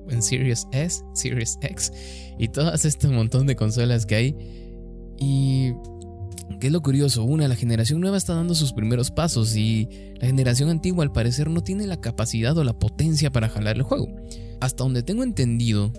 En 0.09 0.23
Series 0.23 0.67
S, 0.73 1.03
Series 1.15 1.59
X 1.63 1.93
y 2.39 2.49
todas 2.49 2.85
este 2.85 3.09
montón 3.09 3.47
de 3.47 3.57
consolas 3.57 4.07
que 4.07 4.15
hay. 4.15 4.37
Y 5.19 5.73
¿Qué 6.61 6.69
es 6.69 6.73
lo 6.73 6.81
curioso? 6.81 7.25
Una, 7.25 7.49
la 7.49 7.57
generación 7.57 8.01
nueva 8.01 8.17
está 8.17 8.35
dando 8.35 8.55
sus 8.55 8.73
primeros 8.73 9.11
pasos 9.11 9.57
y 9.57 9.89
la 10.21 10.27
generación 10.27 10.71
antigua 10.71 11.05
al 11.05 11.13
parecer 11.13 11.51
no 11.51 11.63
tiene 11.63 11.87
la 11.87 12.01
capacidad 12.01 12.57
o 12.57 12.65
la 12.65 12.79
potencia 12.79 13.31
para 13.31 13.49
jalar 13.49 13.77
el 13.77 13.83
juego. 13.83 14.09
Hasta 14.61 14.85
donde 14.85 15.03
tengo 15.03 15.23
entendido, 15.23 15.93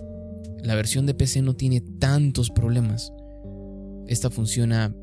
la 0.62 0.74
versión 0.74 1.06
de 1.06 1.14
PC 1.14 1.42
no 1.42 1.54
tiene 1.54 1.80
tantos 1.80 2.50
problemas. 2.50 3.12
Esta 4.08 4.30
funciona 4.30 4.94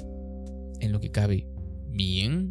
en 0.81 0.91
lo 0.91 0.99
que 0.99 1.11
cabe 1.11 1.47
bien. 1.89 2.49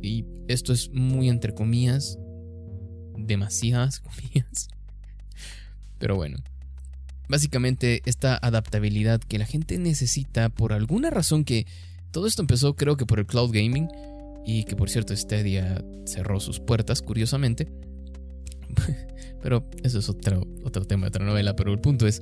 Y 0.00 0.24
esto 0.48 0.72
es 0.72 0.90
muy 0.92 1.28
entre 1.28 1.52
comillas, 1.52 2.18
demasiadas 3.26 4.00
comillas. 4.00 4.68
Pero 5.98 6.16
bueno, 6.16 6.38
Básicamente 7.30 8.02
esta 8.06 8.36
adaptabilidad 8.42 9.20
que 9.20 9.38
la 9.38 9.46
gente 9.46 9.78
necesita 9.78 10.48
por 10.48 10.72
alguna 10.72 11.10
razón 11.10 11.44
que 11.44 11.64
todo 12.10 12.26
esto 12.26 12.42
empezó 12.42 12.74
creo 12.74 12.96
que 12.96 13.06
por 13.06 13.20
el 13.20 13.26
cloud 13.26 13.52
gaming 13.52 13.88
y 14.44 14.64
que 14.64 14.74
por 14.74 14.90
cierto 14.90 15.16
Stadia 15.16 15.80
cerró 16.06 16.40
sus 16.40 16.58
puertas 16.58 17.02
curiosamente. 17.02 17.68
pero 19.42 19.64
eso 19.84 20.00
es 20.00 20.08
otro, 20.08 20.44
otro 20.64 20.84
tema, 20.84 21.06
otra 21.06 21.24
novela, 21.24 21.54
pero 21.54 21.72
el 21.72 21.78
punto 21.78 22.08
es 22.08 22.20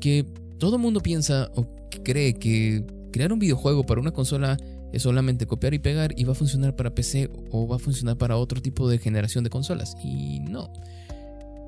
que 0.00 0.24
todo 0.60 0.78
mundo 0.78 1.00
piensa 1.00 1.50
o 1.56 1.66
cree 2.04 2.34
que 2.34 2.86
crear 3.12 3.32
un 3.32 3.40
videojuego 3.40 3.84
para 3.84 4.00
una 4.00 4.12
consola 4.12 4.56
es 4.96 5.02
solamente 5.02 5.46
copiar 5.46 5.74
y 5.74 5.78
pegar 5.78 6.12
y 6.16 6.24
va 6.24 6.32
a 6.32 6.34
funcionar 6.34 6.74
para 6.74 6.94
PC 6.94 7.30
o 7.50 7.68
va 7.68 7.76
a 7.76 7.78
funcionar 7.78 8.16
para 8.16 8.36
otro 8.36 8.60
tipo 8.60 8.88
de 8.88 8.98
generación 8.98 9.44
de 9.44 9.50
consolas. 9.50 9.96
Y 10.02 10.40
no. 10.40 10.72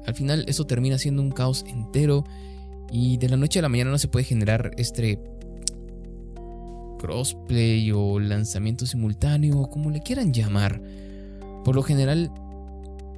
Al 0.06 0.14
final 0.14 0.44
eso 0.48 0.66
termina 0.66 0.98
siendo 0.98 1.20
un 1.20 1.30
caos 1.30 1.64
entero 1.68 2.24
y 2.90 3.18
de 3.18 3.28
la 3.28 3.36
noche 3.36 3.58
a 3.58 3.62
la 3.62 3.68
mañana 3.68 3.90
no 3.90 3.98
se 3.98 4.08
puede 4.08 4.24
generar 4.24 4.70
este 4.78 5.20
crossplay 6.98 7.92
o 7.92 8.18
lanzamiento 8.18 8.86
simultáneo, 8.86 9.60
o 9.60 9.70
como 9.70 9.90
le 9.90 10.00
quieran 10.00 10.32
llamar. 10.32 10.82
Por 11.64 11.74
lo 11.74 11.82
general, 11.82 12.30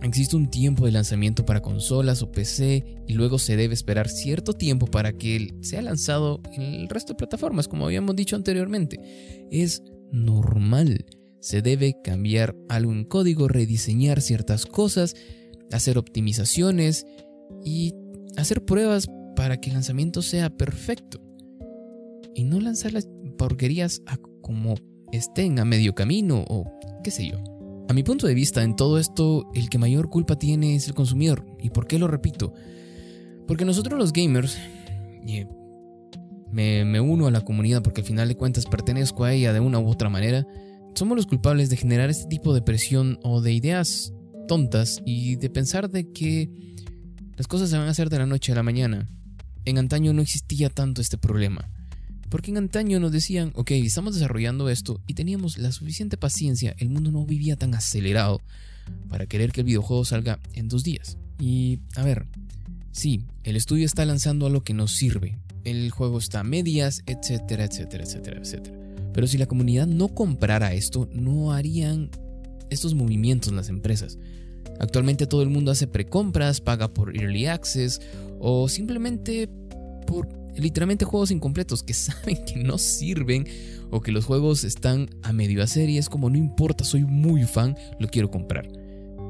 existe 0.03 0.37
un 0.37 0.51
tiempo 0.51 0.87
de 0.87 0.93
lanzamiento 0.93 1.45
para 1.45 1.61
consolas 1.61 2.23
o 2.23 2.31
PC 2.31 3.03
y 3.07 3.13
luego 3.15 3.39
se 3.39 3.57
debe 3.57 3.75
esperar 3.75 4.09
cierto 4.09 4.53
tiempo 4.53 4.87
para 4.87 5.13
que 5.13 5.55
sea 5.61 5.83
lanzado 5.83 6.41
en 6.53 6.63
el 6.63 6.89
resto 6.89 7.13
de 7.13 7.19
plataformas, 7.19 7.69
como 7.69 7.87
habíamos 7.87 8.17
dicho 8.17 8.37
anteriormente. 8.37 8.99
Es 9.51 9.83
normal. 10.13 11.07
Se 11.41 11.63
debe 11.63 11.97
cambiar 12.03 12.57
algo 12.69 12.93
en 12.93 13.05
código, 13.05 13.49
rediseñar 13.49 14.21
ciertas 14.21 14.67
cosas, 14.67 15.15
hacer 15.73 15.99
optimizaciones 15.99 17.07
y 17.65 17.95
hacer 18.37 18.65
pruebas 18.65 19.09
para 19.37 19.59
que 19.59 19.71
el 19.71 19.75
lanzamiento 19.75 20.23
sea 20.23 20.51
perfecto. 20.51 21.21
Y 22.35 22.45
no 22.45 22.61
lanzar 22.61 22.93
las 22.93 23.09
porquerías 23.39 24.03
como 24.43 24.75
estén 25.13 25.59
a 25.59 25.65
medio 25.65 25.95
camino 25.95 26.45
o 26.49 26.65
qué 27.03 27.11
sé 27.11 27.29
yo. 27.29 27.43
A 27.89 27.93
mi 27.93 28.05
punto 28.05 28.27
de 28.27 28.35
vista, 28.35 28.63
en 28.63 28.77
todo 28.77 28.99
esto, 28.99 29.51
el 29.55 29.69
que 29.69 29.79
mayor 29.79 30.11
culpa 30.11 30.39
tiene 30.39 30.77
es 30.77 30.87
el 30.87 30.95
consumidor. 30.95 31.45
¿Y 31.59 31.71
por 31.71 31.89
qué 31.89 31.99
lo 31.99 32.07
repito? 32.07 32.55
Porque 33.49 33.65
nosotros 33.65 33.99
los 33.99 34.13
gamers, 34.13 34.57
me, 36.53 37.01
uno 37.01 37.27
a 37.27 37.31
la 37.31 37.43
comunidad 37.43 37.83
porque 37.83 38.01
al 38.01 38.07
final 38.07 38.29
de 38.29 38.37
cuentas 38.37 38.67
pertenezco 38.67 39.25
a 39.25 39.33
ella 39.33 39.53
de 39.53 39.61
una 39.61 39.79
u 39.79 39.89
otra 39.89 40.09
manera, 40.09 40.47
somos 40.95 41.17
los 41.17 41.27
culpables 41.27 41.71
de 41.71 41.77
generar 41.77 42.11
este 42.11 42.29
tipo 42.29 42.55
de 42.55 42.63
presión 42.63 43.19
o 43.23 43.41
de 43.41 43.53
ideas 43.53 44.13
tontas 44.49 45.01
y 45.05 45.37
de 45.37 45.51
pensar 45.51 45.91
de 45.91 46.11
que 46.13 46.51
las 47.37 47.47
cosas 47.47 47.71
se 47.71 47.79
van 47.79 47.87
a 47.87 47.91
hacer 47.91 48.11
de 48.11 48.19
la 48.19 48.27
noche 48.27 48.53
a 48.53 48.57
la 48.57 48.63
mañana. 48.63 49.09
En 49.65 49.79
antaño 49.79 50.13
no 50.13 50.23
existía 50.23 50.71
tanto 50.71 51.01
este 51.01 51.19
problema. 51.19 51.71
Porque 52.29 52.51
en 52.51 52.59
antaño 52.59 53.01
nos 53.01 53.13
decían, 53.13 53.53
ok, 53.55 53.73
estamos 53.73 54.15
desarrollando 54.15 54.69
esto 54.69 55.01
y 55.07 55.15
teníamos 55.15 55.59
la 55.59 55.73
suficiente 55.73 56.17
paciencia, 56.17 56.75
el 56.79 56.89
mundo 56.89 57.11
no 57.11 57.27
vivía 57.27 57.57
tan 57.57 57.75
acelerado 57.75 58.41
para 59.09 59.27
querer 59.27 59.51
que 59.51 59.63
el 59.63 59.67
videojuego 59.67 60.05
salga 60.05 60.39
en 60.55 60.69
dos 60.69 60.85
días. 60.85 61.19
Y, 61.41 61.81
a 61.97 62.05
ver, 62.05 62.27
sí, 62.93 63.25
el 63.43 63.57
estudio 63.57 63.85
está 63.85 64.05
lanzando 64.05 64.47
algo 64.47 64.63
que 64.63 64.75
nos 64.75 64.93
sirve, 64.93 65.39
el 65.71 65.91
juego 65.91 66.19
está 66.19 66.41
a 66.41 66.45
medias, 66.45 67.03
etcétera, 67.07 67.65
etcétera, 67.65 68.05
etcétera, 68.05 68.41
etcétera. 68.41 68.77
Pero 69.13 69.27
si 69.27 69.39
la 69.39 69.47
comunidad 69.47 69.87
no 69.87 70.09
comprara 70.09 70.73
esto, 70.75 71.09
no 71.13 71.53
harían 71.53 72.11
estos 72.71 72.95
movimientos 72.95 73.53
las 73.53 73.69
empresas. 73.69 74.19
Actualmente 74.79 75.27
todo 75.27 75.43
el 75.43 75.51
mundo 75.51 75.71
hace 75.71 75.87
precompras, 75.87 76.61
paga 76.61 76.89
por 76.89 77.17
early 77.17 77.47
access 77.47 78.01
o 78.39 78.69
simplemente 78.69 79.49
por 80.07 80.29
literalmente 80.57 81.05
juegos 81.05 81.31
incompletos 81.31 81.83
que 81.83 81.95
saben 81.95 82.45
que 82.45 82.57
no 82.57 82.79
sirven 82.79 83.47
o 83.91 84.01
que 84.01 84.13
los 84.13 84.25
juegos 84.25 84.65
están 84.65 85.11
a 85.23 85.33
medio 85.33 85.63
hacer 85.63 85.91
y 85.91 85.99
es 85.99 86.09
como 86.09 86.31
no 86.31 86.39
importa, 86.39 86.85
soy 86.85 87.05
muy 87.05 87.45
fan, 87.45 87.77
lo 87.99 88.09
quiero 88.09 88.31
comprar. 88.31 88.69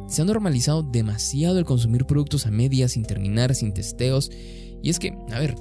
Se 0.09 0.23
ha 0.23 0.25
normalizado 0.25 0.83
demasiado 0.83 1.59
el 1.59 1.65
consumir 1.65 2.05
productos 2.05 2.45
a 2.47 2.51
medias, 2.51 2.93
sin 2.93 3.05
terminar, 3.05 3.55
sin 3.55 3.73
testeos. 3.73 4.31
Y 4.83 4.91
es 4.91 4.99
que, 4.99 5.17
a 5.31 5.39
ver, 5.39 5.55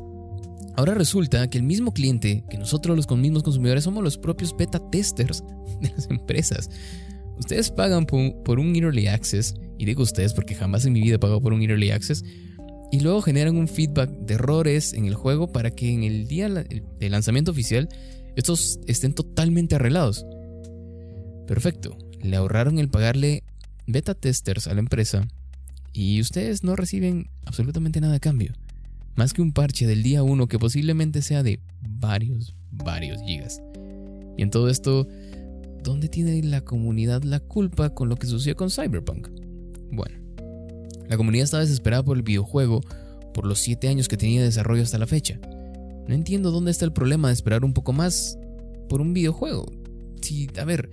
ahora 0.79 0.93
resulta 0.93 1.50
que 1.50 1.57
el 1.57 1.65
mismo 1.65 1.93
cliente, 1.93 2.45
que 2.50 2.57
nosotros 2.57 2.95
los 2.95 3.17
mismos 3.17 3.43
consumidores 3.43 3.83
somos 3.83 4.01
los 4.01 4.17
propios 4.17 4.55
beta 4.55 4.79
testers 4.89 5.43
de 5.81 5.89
las 5.89 6.09
empresas. 6.09 6.69
Ustedes 7.38 7.69
pagan 7.69 8.05
por, 8.05 8.59
un 8.59 8.75
Early 8.75 9.07
Access, 9.07 9.55
y 9.77 9.83
digo 9.83 10.03
ustedes 10.03 10.33
porque 10.33 10.55
jamás 10.55 10.86
en 10.86 10.93
mi 10.93 11.01
vida 11.01 11.15
he 11.15 11.19
pagado 11.19 11.41
por 11.41 11.51
un 11.51 11.62
Early 11.62 11.91
Access, 11.91 12.24
y 12.91 13.01
luego 13.01 13.21
generan 13.21 13.57
un 13.57 13.67
feedback 13.67 14.09
de 14.09 14.36
errores 14.36 14.93
en 14.93 15.05
el 15.05 15.15
juego 15.15 15.51
para 15.51 15.69
que 15.69 15.93
en 15.93 16.03
el 16.03 16.27
día 16.27 16.50
de 16.50 17.09
lanzamiento 17.09 17.51
oficial 17.51 17.89
estos 18.38 18.79
estén 18.88 19.13
totalmente 19.13 19.75
arreglados. 19.75 20.25
Perfecto, 21.45 21.98
le 22.21 22.38
ahorraron 22.38 22.79
el 22.79 22.89
pagarle 22.89 23.43
beta 23.86 24.15
testers 24.15 24.67
a 24.67 24.74
la 24.74 24.79
empresa 24.79 25.27
y 25.91 26.21
ustedes 26.21 26.63
no 26.63 26.77
reciben 26.77 27.29
absolutamente 27.45 28.00
nada 28.00 28.15
a 28.15 28.19
cambio, 28.19 28.53
más 29.19 29.33
que 29.33 29.41
un 29.41 29.51
parche 29.51 29.85
del 29.85 30.01
día 30.01 30.23
1 30.23 30.47
que 30.47 30.57
posiblemente 30.57 31.21
sea 31.21 31.43
de 31.43 31.59
varios, 31.81 32.55
varios 32.71 33.21
gigas. 33.21 33.61
Y 34.38 34.43
en 34.43 34.49
todo 34.49 34.69
esto 34.69 35.09
¿dónde 35.83 36.07
tiene 36.07 36.41
la 36.41 36.61
comunidad 36.61 37.23
la 37.23 37.41
culpa 37.41 37.93
con 37.93 38.07
lo 38.07 38.15
que 38.15 38.27
sucedió 38.27 38.55
con 38.55 38.69
Cyberpunk? 38.69 39.27
Bueno, 39.91 40.17
la 41.09 41.17
comunidad 41.17 41.43
estaba 41.43 41.63
desesperada 41.63 42.01
por 42.01 42.15
el 42.15 42.23
videojuego 42.23 42.79
por 43.33 43.45
los 43.45 43.59
7 43.59 43.89
años 43.89 44.07
que 44.07 44.15
tenía 44.15 44.39
de 44.39 44.45
desarrollo 44.45 44.83
hasta 44.83 44.97
la 44.97 45.05
fecha. 45.05 45.38
No 46.07 46.15
entiendo 46.15 46.51
dónde 46.51 46.71
está 46.71 46.85
el 46.85 46.93
problema 46.93 47.27
de 47.27 47.33
esperar 47.33 47.65
un 47.65 47.73
poco 47.73 47.91
más 47.91 48.39
por 48.88 49.01
un 49.01 49.13
videojuego. 49.13 49.69
Si, 50.21 50.47
a 50.57 50.63
ver, 50.63 50.89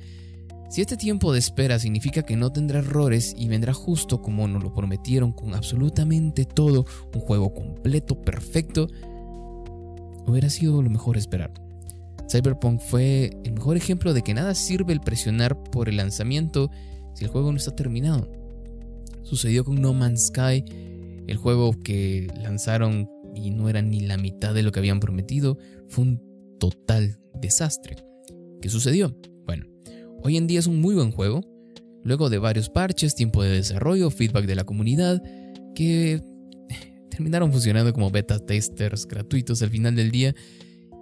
si 0.68 0.80
este 0.80 0.96
tiempo 0.96 1.32
de 1.32 1.38
espera 1.38 1.78
significa 1.78 2.22
que 2.22 2.36
no 2.36 2.52
tendrá 2.52 2.80
errores 2.80 3.34
y 3.36 3.48
vendrá 3.48 3.72
justo 3.72 4.20
como 4.20 4.48
nos 4.48 4.62
lo 4.62 4.72
prometieron 4.72 5.32
con 5.32 5.54
absolutamente 5.54 6.44
todo, 6.44 6.86
un 7.14 7.20
juego 7.20 7.54
completo, 7.54 8.20
perfecto, 8.20 8.88
hubiera 10.26 10.50
sido 10.50 10.82
lo 10.82 10.90
mejor 10.90 11.16
esperar. 11.16 11.52
Cyberpunk 12.30 12.80
fue 12.80 13.30
el 13.44 13.52
mejor 13.52 13.76
ejemplo 13.76 14.12
de 14.12 14.22
que 14.22 14.34
nada 14.34 14.54
sirve 14.54 14.92
el 14.92 15.00
presionar 15.00 15.62
por 15.62 15.88
el 15.88 15.96
lanzamiento 15.96 16.70
si 17.14 17.24
el 17.24 17.30
juego 17.30 17.52
no 17.52 17.58
está 17.58 17.74
terminado. 17.74 18.28
Sucedió 19.22 19.64
con 19.64 19.80
No 19.80 19.94
Man's 19.94 20.26
Sky, 20.26 20.64
el 21.26 21.36
juego 21.36 21.72
que 21.80 22.28
lanzaron 22.40 23.08
y 23.34 23.50
no 23.50 23.68
era 23.68 23.82
ni 23.82 24.00
la 24.00 24.16
mitad 24.16 24.54
de 24.54 24.62
lo 24.62 24.72
que 24.72 24.80
habían 24.80 25.00
prometido, 25.00 25.58
fue 25.88 26.04
un 26.04 26.56
total 26.58 27.20
desastre. 27.40 27.96
¿Qué 28.60 28.68
sucedió? 28.68 29.16
Bueno, 29.44 29.66
Hoy 30.26 30.36
en 30.36 30.48
día 30.48 30.58
es 30.58 30.66
un 30.66 30.80
muy 30.80 30.96
buen 30.96 31.12
juego, 31.12 31.40
luego 32.02 32.28
de 32.30 32.38
varios 32.38 32.68
parches, 32.68 33.14
tiempo 33.14 33.44
de 33.44 33.50
desarrollo, 33.50 34.10
feedback 34.10 34.44
de 34.46 34.56
la 34.56 34.64
comunidad, 34.64 35.22
que 35.72 36.20
terminaron 37.10 37.52
funcionando 37.52 37.92
como 37.92 38.10
beta 38.10 38.40
testers 38.40 39.06
gratuitos 39.06 39.62
al 39.62 39.70
final 39.70 39.94
del 39.94 40.10
día. 40.10 40.34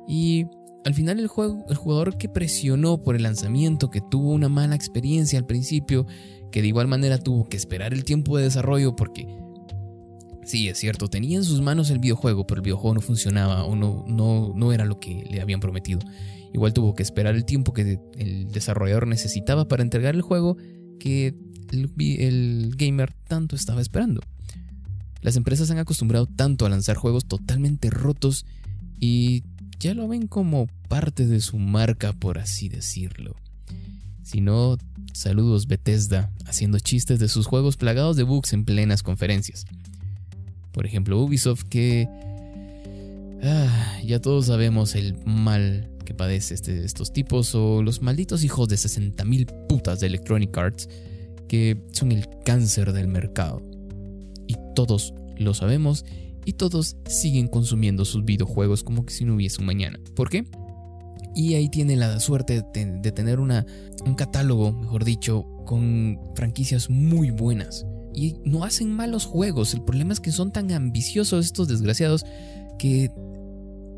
Y 0.07 0.45
al 0.85 0.93
final 0.93 1.21
el, 1.21 1.28
juego, 1.28 1.64
el 1.71 1.76
jugador 1.76 2.19
que 2.19 2.28
presionó 2.28 3.00
por 3.00 3.16
el 3.16 3.23
lanzamiento, 3.23 3.88
que 3.88 4.02
tuvo 4.11 4.31
una 4.31 4.50
mala 4.50 4.75
experiencia 4.75 5.38
al 5.38 5.47
principio, 5.47 6.04
que 6.52 6.61
de 6.61 6.69
igual 6.69 6.87
manera 6.87 7.16
tuvo 7.16 7.49
que 7.49 7.57
esperar 7.57 7.95
el 7.95 8.04
tiempo 8.04 8.37
de 8.37 8.45
desarrollo 8.45 8.95
porque 8.95 9.26
Sí, 10.47 10.69
es 10.69 10.79
cierto, 10.79 11.09
tenía 11.09 11.37
en 11.37 11.45
sus 11.45 11.61
manos 11.61 11.91
el 11.91 11.99
videojuego, 11.99 12.47
pero 12.47 12.61
el 12.61 12.65
videojuego 12.65 12.95
no 12.95 13.01
funcionaba 13.01 13.65
o 13.65 13.75
no, 13.77 14.05
no, 14.09 14.53
no 14.55 14.73
era 14.73 14.85
lo 14.85 15.01
que 15.01 15.25
le 15.31 15.41
habían 15.41 15.61
prometido. 15.61 16.01
Igual 16.53 16.73
tuvo 16.73 16.95
que 16.95 17.03
esperar 17.03 17.35
el 17.35 17.45
tiempo 17.45 17.73
que 17.73 17.99
el 18.17 18.53
desarrollador 18.53 19.07
necesitaba 19.07 19.67
para 19.67 19.83
entregar 19.83 20.15
el 20.15 20.23
juego 20.23 20.57
que 21.01 21.35
el, 21.73 21.91
el 21.99 22.75
gamer 22.77 23.13
tanto 23.27 23.57
estaba 23.57 23.81
esperando. 23.81 24.21
Las 25.21 25.37
empresas 25.37 25.71
han 25.71 25.79
acostumbrado 25.79 26.27
tanto 26.27 26.67
a 26.67 26.69
lanzar 26.69 26.97
juegos 26.97 27.25
totalmente 27.25 27.91
rotos 27.91 28.45
y 29.01 29.43
ya 29.81 29.95
lo 29.95 30.07
ven 30.07 30.27
como 30.27 30.67
parte 30.89 31.27
de 31.27 31.41
su 31.41 31.59
marca, 31.59 32.13
por 32.13 32.39
así 32.39 32.69
decirlo. 32.69 33.35
Si 34.23 34.41
no, 34.41 34.79
saludos 35.13 35.67
Bethesda, 35.67 36.31
haciendo 36.47 36.79
chistes 36.79 37.19
de 37.19 37.29
sus 37.29 37.47
juegos 37.47 37.77
plagados 37.77 38.17
de 38.17 38.23
bugs 38.23 38.53
en 38.53 38.65
plenas 38.65 39.03
conferencias. 39.03 39.67
Por 40.75 40.85
ejemplo, 40.85 41.19
Ubisoft 41.23 41.62
que... 41.71 42.09
Ah, 43.43 44.00
ya 44.04 44.21
todos 44.21 44.47
sabemos 44.47 44.95
el 44.97 45.16
mal 45.25 45.88
que 46.04 46.14
padece 46.14 46.54
este, 46.54 46.85
estos 46.85 47.12
tipos 47.12 47.54
o 47.54 47.83
los 47.83 48.02
malditos 48.02 48.43
hijos 48.43 48.69
de 48.69 48.76
60.000 48.76 49.66
putas 49.69 50.00
de 50.00 50.09
Electronic 50.09 50.57
Arts 50.59 50.88
que 51.47 51.76
son 51.93 52.11
el 52.11 52.28
cáncer 52.45 52.93
del 52.93 53.07
mercado. 53.07 53.62
Y 54.47 54.57
todos 54.75 55.14
lo 55.38 55.54
sabemos 55.54 56.04
y 56.45 56.54
todos 56.54 56.97
siguen 57.07 57.47
consumiendo 57.49 58.04
sus 58.04 58.25
videojuegos 58.25 58.83
como 58.83 59.07
que 59.07 59.14
si 59.14 59.25
no 59.25 59.37
hubiese 59.37 59.61
un 59.61 59.66
mañana. 59.66 60.00
¿Por 60.16 60.28
qué? 60.28 60.45
Y 61.37 61.54
ahí 61.54 61.69
tiene 61.69 61.97
la 61.97 62.19
suerte 62.19 62.62
de, 62.73 63.12
tener 63.12 63.38
un 63.40 64.14
catálogo, 64.16 64.73
mejor 64.73 65.04
dicho, 65.04 65.47
con 65.64 66.19
franquicias 66.35 66.90
muy 66.90 67.31
buenas 67.31 67.87
y 68.14 68.37
no 68.44 68.64
hacen 68.64 68.92
malos 68.92 69.26
juegos. 69.26 69.75
El 69.75 69.83
problema 69.83 70.12
es 70.12 70.21
que 70.21 70.33
son 70.33 70.52
tan 70.52 70.71
ambiciosos 70.73 71.44
estos 71.44 71.68
desgraciados 71.68 72.25
que 72.78 73.11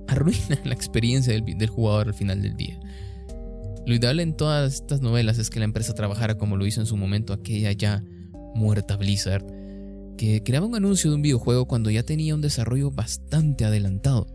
arruinan 0.08 0.61
la 0.64 0.75
experiencia 0.75 1.32
del, 1.32 1.68
jugador 1.68 2.08
al 2.08 2.14
final 2.14 2.42
del 2.42 2.56
día. 2.56 2.80
Lo 3.87 3.94
ideal 3.94 4.18
en 4.20 4.37
todas 4.37 4.75
estas 4.75 5.00
novelas 5.00 5.38
es 5.38 5.50
que 5.50 5.61
la 5.61 5.64
empresa 5.64 5.94
trabajara 5.94 6.37
como 6.37 6.56
lo 6.56 6.66
hizo 6.66 6.80
en 6.80 6.87
su 6.87 6.96
momento 6.96 7.32
aquella 7.32 7.70
ya 7.73 8.02
muerta 8.54 8.96
Blizzard, 8.96 9.44
que 10.16 10.42
creaba 10.42 10.66
un 10.66 10.75
anuncio 10.75 11.11
de 11.11 11.16
un 11.16 11.23
videojuego 11.23 11.66
cuando 11.66 11.90
ya 11.90 12.02
tenía 12.02 12.35
un 12.35 12.40
desarrollo 12.40 12.90
bastante 12.90 13.64
adelantado. 13.64 14.26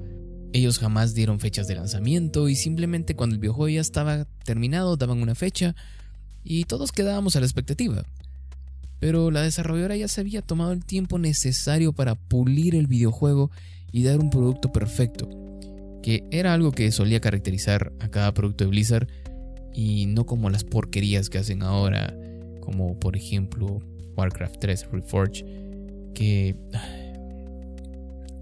Ellos 0.53 0.79
jamás 0.79 1.13
dieron 1.13 1.39
fechas 1.39 1.67
de 1.67 1.75
lanzamiento 1.75 2.49
y 2.49 2.55
simplemente 2.55 3.15
cuando 3.15 3.35
el 3.35 3.39
videojuego 3.39 3.69
ya 3.69 3.81
estaba 3.81 4.25
terminado 4.45 4.95
daban 4.95 5.21
una 5.21 5.33
fecha 5.33 5.75
y 6.43 6.65
todos 6.65 6.91
quedábamos 6.91 7.35
a 7.35 7.39
la 7.39 7.45
expectativa 7.45 8.03
pero 9.01 9.31
la 9.31 9.41
desarrolladora 9.41 9.97
ya 9.97 10.07
se 10.07 10.21
había 10.21 10.43
tomado 10.43 10.71
el 10.71 10.85
tiempo 10.85 11.17
necesario 11.17 11.91
para 11.91 12.13
pulir 12.13 12.75
el 12.75 12.85
videojuego 12.85 13.49
y 13.91 14.03
dar 14.03 14.19
un 14.19 14.29
producto 14.29 14.71
perfecto, 14.71 15.27
que 16.03 16.23
era 16.29 16.53
algo 16.53 16.71
que 16.71 16.91
solía 16.91 17.19
caracterizar 17.19 17.93
a 17.99 18.09
cada 18.09 18.31
producto 18.35 18.63
de 18.63 18.69
Blizzard 18.69 19.07
y 19.73 20.05
no 20.05 20.27
como 20.27 20.51
las 20.51 20.63
porquerías 20.63 21.31
que 21.31 21.39
hacen 21.39 21.63
ahora, 21.63 22.15
como 22.59 22.99
por 22.99 23.17
ejemplo 23.17 23.81
Warcraft 24.15 24.59
3 24.59 24.91
Reforge, 24.91 25.43
que... 26.13 26.55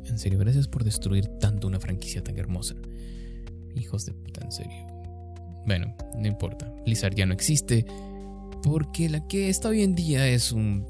En 0.05 0.17
serio, 0.17 0.39
gracias 0.39 0.67
por 0.67 0.83
destruir 0.83 1.27
tanto 1.39 1.67
una 1.67 1.79
franquicia 1.79 2.23
tan 2.23 2.35
hermosa. 2.39 2.73
Hijos 3.75 4.07
de 4.07 4.13
puta, 4.13 4.43
en 4.43 4.51
serio. 4.51 4.87
Bueno, 5.67 5.95
no 6.17 6.27
importa. 6.27 6.73
Blizzard 6.83 7.13
ya 7.13 7.27
no 7.27 7.33
existe 7.35 7.85
porque 8.63 9.09
la 9.09 9.25
que 9.27 9.49
está 9.49 9.69
hoy 9.69 9.83
en 9.83 9.95
día 9.95 10.27
es 10.27 10.51
un 10.51 10.85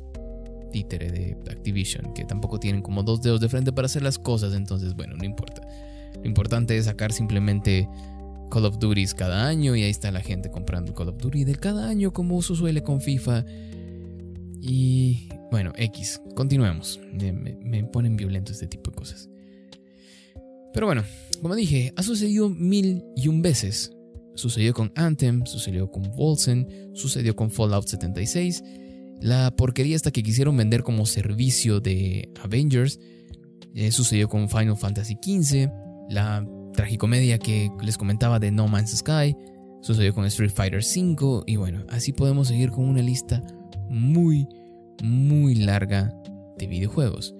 títere 0.71 1.11
de 1.11 1.37
Activision, 1.49 2.13
que 2.13 2.25
tampoco 2.25 2.59
tienen 2.59 2.81
como 2.81 3.03
dos 3.03 3.21
dedos 3.21 3.39
de 3.41 3.49
frente 3.49 3.71
para 3.71 3.87
hacer 3.87 4.01
las 4.03 4.17
cosas, 4.17 4.53
entonces 4.53 4.95
bueno, 4.95 5.15
no 5.17 5.25
importa. 5.25 5.61
Lo 6.15 6.25
importante 6.25 6.77
es 6.77 6.85
sacar 6.85 7.11
simplemente 7.11 7.87
Call 8.49 8.65
of 8.65 8.79
Duty 8.79 9.05
cada 9.15 9.47
año 9.47 9.75
y 9.75 9.83
ahí 9.83 9.89
está 9.89 10.11
la 10.11 10.21
gente 10.21 10.49
comprando 10.49 10.93
Call 10.93 11.09
of 11.09 11.17
Duty 11.17 11.43
del 11.43 11.59
cada 11.59 11.87
año 11.87 12.11
como 12.11 12.41
suele 12.41 12.83
con 12.83 13.01
FIFA. 13.01 13.45
Y 14.61 15.29
bueno, 15.51 15.71
X, 15.75 16.21
continuemos. 16.35 16.99
Me, 17.13 17.31
me 17.31 17.83
ponen 17.85 18.17
violento 18.17 18.51
este 18.51 18.67
tipo 18.67 18.91
de 18.91 18.97
cosas. 18.97 19.29
Pero 20.73 20.85
bueno, 20.85 21.03
como 21.41 21.55
dije, 21.55 21.93
ha 21.95 22.03
sucedido 22.03 22.49
mil 22.49 23.03
y 23.15 23.27
un 23.27 23.41
veces 23.41 23.91
Sucedió 24.39 24.73
con 24.73 24.93
Anthem, 24.95 25.45
sucedió 25.45 25.91
con 25.91 26.03
Wolsen, 26.15 26.65
sucedió 26.93 27.35
con 27.35 27.51
Fallout 27.51 27.85
76. 27.87 28.63
La 29.19 29.53
porquería 29.53 29.97
esta 29.97 30.11
que 30.11 30.23
quisieron 30.23 30.55
vender 30.55 30.81
como 30.81 31.05
servicio 31.05 31.81
de 31.81 32.31
Avengers 32.41 33.01
eh, 33.75 33.91
sucedió 33.91 34.29
con 34.29 34.47
Final 34.47 34.77
Fantasy 34.77 35.17
XV. 35.21 35.69
La 36.09 36.47
tragicomedia 36.71 37.37
que 37.37 37.69
les 37.83 37.97
comentaba 37.97 38.39
de 38.39 38.49
No 38.49 38.69
Man's 38.69 38.95
Sky 38.95 39.35
sucedió 39.81 40.13
con 40.13 40.23
Street 40.23 40.51
Fighter 40.51 40.79
V. 40.79 41.43
Y 41.45 41.57
bueno, 41.57 41.83
así 41.89 42.13
podemos 42.13 42.47
seguir 42.47 42.71
con 42.71 42.85
una 42.85 43.01
lista 43.01 43.43
muy, 43.89 44.47
muy 45.03 45.55
larga 45.55 46.13
de 46.57 46.65
videojuegos. 46.65 47.35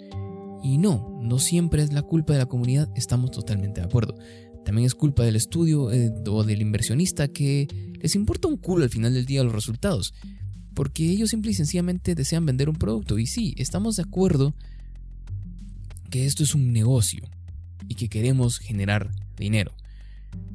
Y 0.62 0.78
no, 0.78 1.18
no 1.22 1.40
siempre 1.40 1.82
es 1.82 1.94
la 1.94 2.02
culpa 2.02 2.34
de 2.34 2.40
la 2.40 2.46
comunidad, 2.46 2.90
estamos 2.94 3.32
totalmente 3.32 3.80
de 3.80 3.88
acuerdo. 3.88 4.16
También 4.66 4.86
es 4.86 4.96
culpa 4.96 5.24
del 5.24 5.36
estudio 5.36 5.92
eh, 5.92 6.14
o 6.28 6.44
del 6.44 6.62
inversionista 6.62 7.28
que 7.28 7.68
les 8.02 8.16
importa 8.16 8.48
un 8.48 8.58
culo 8.58 8.84
al 8.84 8.90
final 8.90 9.14
del 9.14 9.26
día 9.26 9.44
los 9.44 9.54
resultados. 9.54 10.14
Porque 10.74 11.10
ellos 11.10 11.30
simple 11.30 11.52
y 11.52 11.56
sencillamente 11.56 12.16
desean 12.16 12.46
vender 12.46 12.70
un 12.70 12.76
producto. 12.76 13.20
Y 13.20 13.28
sí, 13.28 13.56
estamos 13.58 13.96
de 13.96 14.04
acuerdo 14.04 14.54
que 16.10 16.26
esto 16.26 16.44
es 16.44 16.56
un 16.56 16.72
negocio 16.72 17.24
y 17.88 17.96
que 17.96 18.10
queremos 18.10 18.60
generar 18.60 19.12
dinero. 19.38 19.74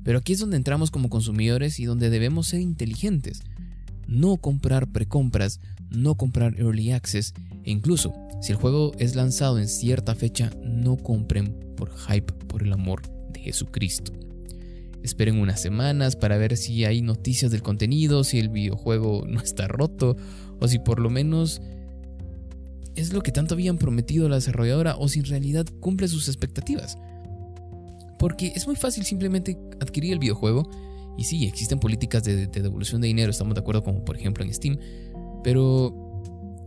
Pero 0.03 0.19
aquí 0.19 0.33
es 0.33 0.39
donde 0.39 0.57
entramos 0.57 0.91
como 0.91 1.11
consumidores 1.11 1.81
y 1.81 1.85
donde 1.85 2.11
debemos 2.11 2.49
ser 2.49 2.61
inteligentes. 2.61 3.43
No 4.07 4.37
comprar 4.37 4.89
precompras, 4.89 5.61
no 5.91 6.15
comprar 6.17 6.59
early 6.59 6.93
access 6.93 7.35
e 7.65 7.71
incluso 7.71 8.15
si 8.43 8.53
el 8.53 8.59
juego 8.59 8.93
es 8.99 9.17
lanzado 9.17 9.59
en 9.59 9.69
cierta 9.69 10.15
fecha, 10.15 10.51
no 10.63 10.97
compren 10.97 11.59
por 11.77 11.91
hype, 11.97 12.33
por 12.47 12.63
el 12.63 12.73
amor 12.73 13.14
Jesucristo. 13.45 14.13
Esperen 15.03 15.39
unas 15.39 15.61
semanas 15.61 16.17
para 16.17 16.39
ver 16.39 16.57
si 16.57 16.87
hay 16.87 17.03
noticias 17.03 17.51
del 17.51 17.63
contenido, 17.63 18.25
si 18.25 18.39
el 18.39 18.49
videojuego 18.49 19.25
no 19.29 19.41
está 19.41 19.69
roto 19.69 20.17
o 20.61 20.67
si 20.67 20.79
por 20.79 20.99
lo 20.99 21.11
menos 21.11 21.61
es 22.97 23.13
lo 23.13 23.21
que 23.21 23.33
tanto 23.33 23.55
habían 23.55 23.77
prometido 23.77 24.29
la 24.29 24.37
desarrolladora 24.37 24.97
o 24.97 25.09
si 25.09 25.19
en 25.19 25.27
realidad 25.27 25.67
cumple 25.81 26.09
sus 26.09 26.29
expectativas. 26.29 26.97
Porque 28.19 28.53
es 28.55 28.67
muy 28.67 28.77
fácil 28.77 29.05
simplemente 29.05 29.59
adquirir 29.81 30.15
el 30.15 30.19
videojuego 30.19 30.71
y 31.19 31.25
sí, 31.25 31.45
existen 31.45 31.79
políticas 31.79 32.25
de, 32.25 32.47
devolución 32.47 33.01
de 33.01 33.09
dinero, 33.09 33.31
estamos 33.31 33.55
de 33.55 33.61
acuerdo 33.61 33.85
como 33.85 34.05
por 34.05 34.17
ejemplo 34.17 34.43
en 34.43 34.55
Steam, 34.55 34.79
pero 35.43 35.95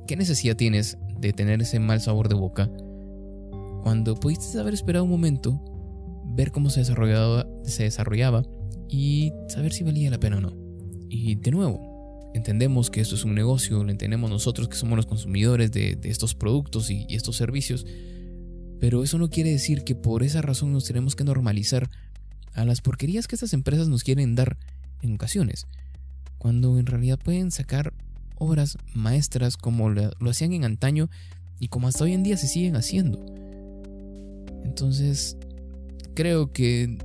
¿qué 0.06 0.16
necesidad 0.16 0.56
tienes 0.56 0.98
de 1.20 1.34
tener 1.34 1.62
ese 1.62 1.80
mal 1.80 2.02
sabor 2.02 2.30
de 2.30 2.36
boca 2.36 2.70
cuando 3.82 4.16
pudiste 4.16 4.60
haber 4.60 4.74
esperado 4.74 5.06
un 5.06 5.12
momento 5.12 5.60
ver 6.36 6.52
cómo 6.52 6.70
se 6.70 6.82
desarrollaba, 6.82 7.48
se 7.64 7.84
desarrollaba 7.84 8.44
y 8.90 9.34
saber 9.48 9.74
si 9.74 9.84
valía 9.84 10.10
la 10.10 10.20
pena 10.20 10.38
o 10.38 10.42
no. 10.42 10.54
Y 11.10 11.36
de 11.36 11.52
nuevo, 11.52 12.32
entendemos 12.34 12.90
que 12.90 13.02
esto 13.02 13.16
es 13.16 13.24
un 13.24 13.36
negocio, 13.36 13.84
lo 13.84 13.92
entendemos 13.92 14.30
nosotros 14.30 14.68
que 14.68 14.76
somos 14.76 14.96
los 14.96 15.06
consumidores 15.06 15.72
de, 15.72 15.98
estos 16.04 16.36
productos 16.36 16.90
y, 16.90 17.06
estos 17.10 17.36
servicios, 17.36 17.86
pero 18.80 19.04
eso 19.04 19.18
no 19.18 19.30
quiere 19.30 19.52
decir 19.52 19.84
que 19.84 19.96
por 19.96 20.24
esa 20.24 20.42
razón 20.42 20.72
nos 20.72 20.86
tenemos 20.86 21.16
que 21.16 21.24
normalizar 21.24 21.90
a 22.54 22.66
las 22.66 22.82
porquerías 22.82 23.28
que 23.28 23.36
estas 23.36 23.54
empresas 23.54 23.88
nos 23.88 24.04
quieren 24.04 24.36
dar 24.36 24.58
en 25.02 25.14
ocasiones, 25.14 25.68
cuando 26.38 26.78
en 26.78 26.86
realidad 26.86 27.20
pueden 27.24 27.52
sacar 27.52 27.94
obras 28.36 28.78
maestras 28.94 29.58
como 29.58 29.90
lo 29.90 30.30
hacían 30.30 30.54
en 30.54 30.64
antaño 30.64 31.10
y 31.60 31.70
como 31.70 31.88
hasta 31.88 32.04
hoy 32.04 32.14
en 32.14 32.24
día 32.24 32.38
se 32.38 32.48
siguen 32.48 32.76
haciendo. 32.76 33.26
Entonces, 34.64 35.38
creo 36.18 36.52
que 36.52 36.98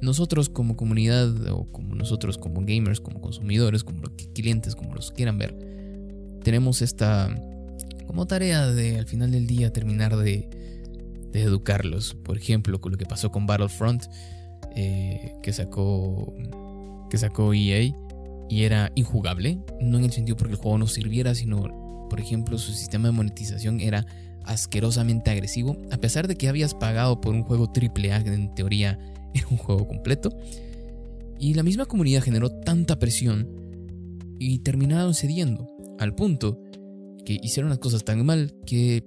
nosotros 0.00 0.48
como 0.48 0.74
comunidad 0.74 1.28
o 1.52 1.70
como 1.70 1.94
nosotros 1.94 2.38
como 2.38 2.62
gamers, 2.62 2.98
como 2.98 3.20
consumidores, 3.20 3.84
como 3.84 4.04
clientes, 4.34 4.74
como 4.74 4.94
los 4.94 5.10
quieran 5.10 5.36
ver, 5.36 5.54
tenemos 6.42 6.80
esta 6.80 7.28
como 8.06 8.26
tarea 8.26 8.66
de 8.68 8.96
al 8.96 9.06
final 9.06 9.30
del 9.30 9.46
día 9.46 9.70
terminar 9.70 10.16
de, 10.16 10.48
educarlos. 11.34 12.14
Por 12.14 12.38
ejemplo, 12.38 12.80
con 12.80 12.92
lo 12.92 12.98
que 12.98 13.04
pasó 13.04 13.30
con 13.30 13.44
Battlefront, 13.44 14.04
eh, 14.76 15.32
que 15.42 15.52
sacó 15.52 16.32
que 17.10 17.18
sacó 17.18 17.52
EA 17.52 17.92
y 18.48 18.62
era 18.62 18.92
injugable, 18.94 19.58
no 19.80 19.98
en 19.98 20.04
el 20.04 20.12
sentido 20.12 20.36
porque 20.38 20.54
el 20.54 20.58
juego 20.58 20.78
no 20.78 20.86
sirviera, 20.86 21.34
sino, 21.34 21.83
por 22.08 22.20
ejemplo, 22.20 22.58
su 22.58 22.72
sistema 22.72 23.08
de 23.08 23.12
monetización 23.12 23.80
era 23.80 24.06
asquerosamente 24.44 25.30
agresivo, 25.30 25.80
a 25.90 25.96
pesar 25.96 26.28
de 26.28 26.36
que 26.36 26.48
habías 26.48 26.74
pagado 26.74 27.20
por 27.20 27.34
un 27.34 27.42
juego 27.42 27.64
AAA 27.74 28.24
que 28.24 28.32
en 28.32 28.54
teoría 28.54 28.98
era 29.34 29.46
un 29.50 29.56
juego 29.56 29.86
completo. 29.86 30.36
Y 31.38 31.54
la 31.54 31.62
misma 31.62 31.86
comunidad 31.86 32.22
generó 32.22 32.50
tanta 32.50 32.98
presión 32.98 33.48
y 34.38 34.60
terminaron 34.60 35.14
cediendo, 35.14 35.66
al 35.98 36.14
punto 36.14 36.60
que 37.24 37.38
hicieron 37.42 37.70
las 37.70 37.78
cosas 37.78 38.04
tan 38.04 38.24
mal 38.24 38.54
que 38.66 39.04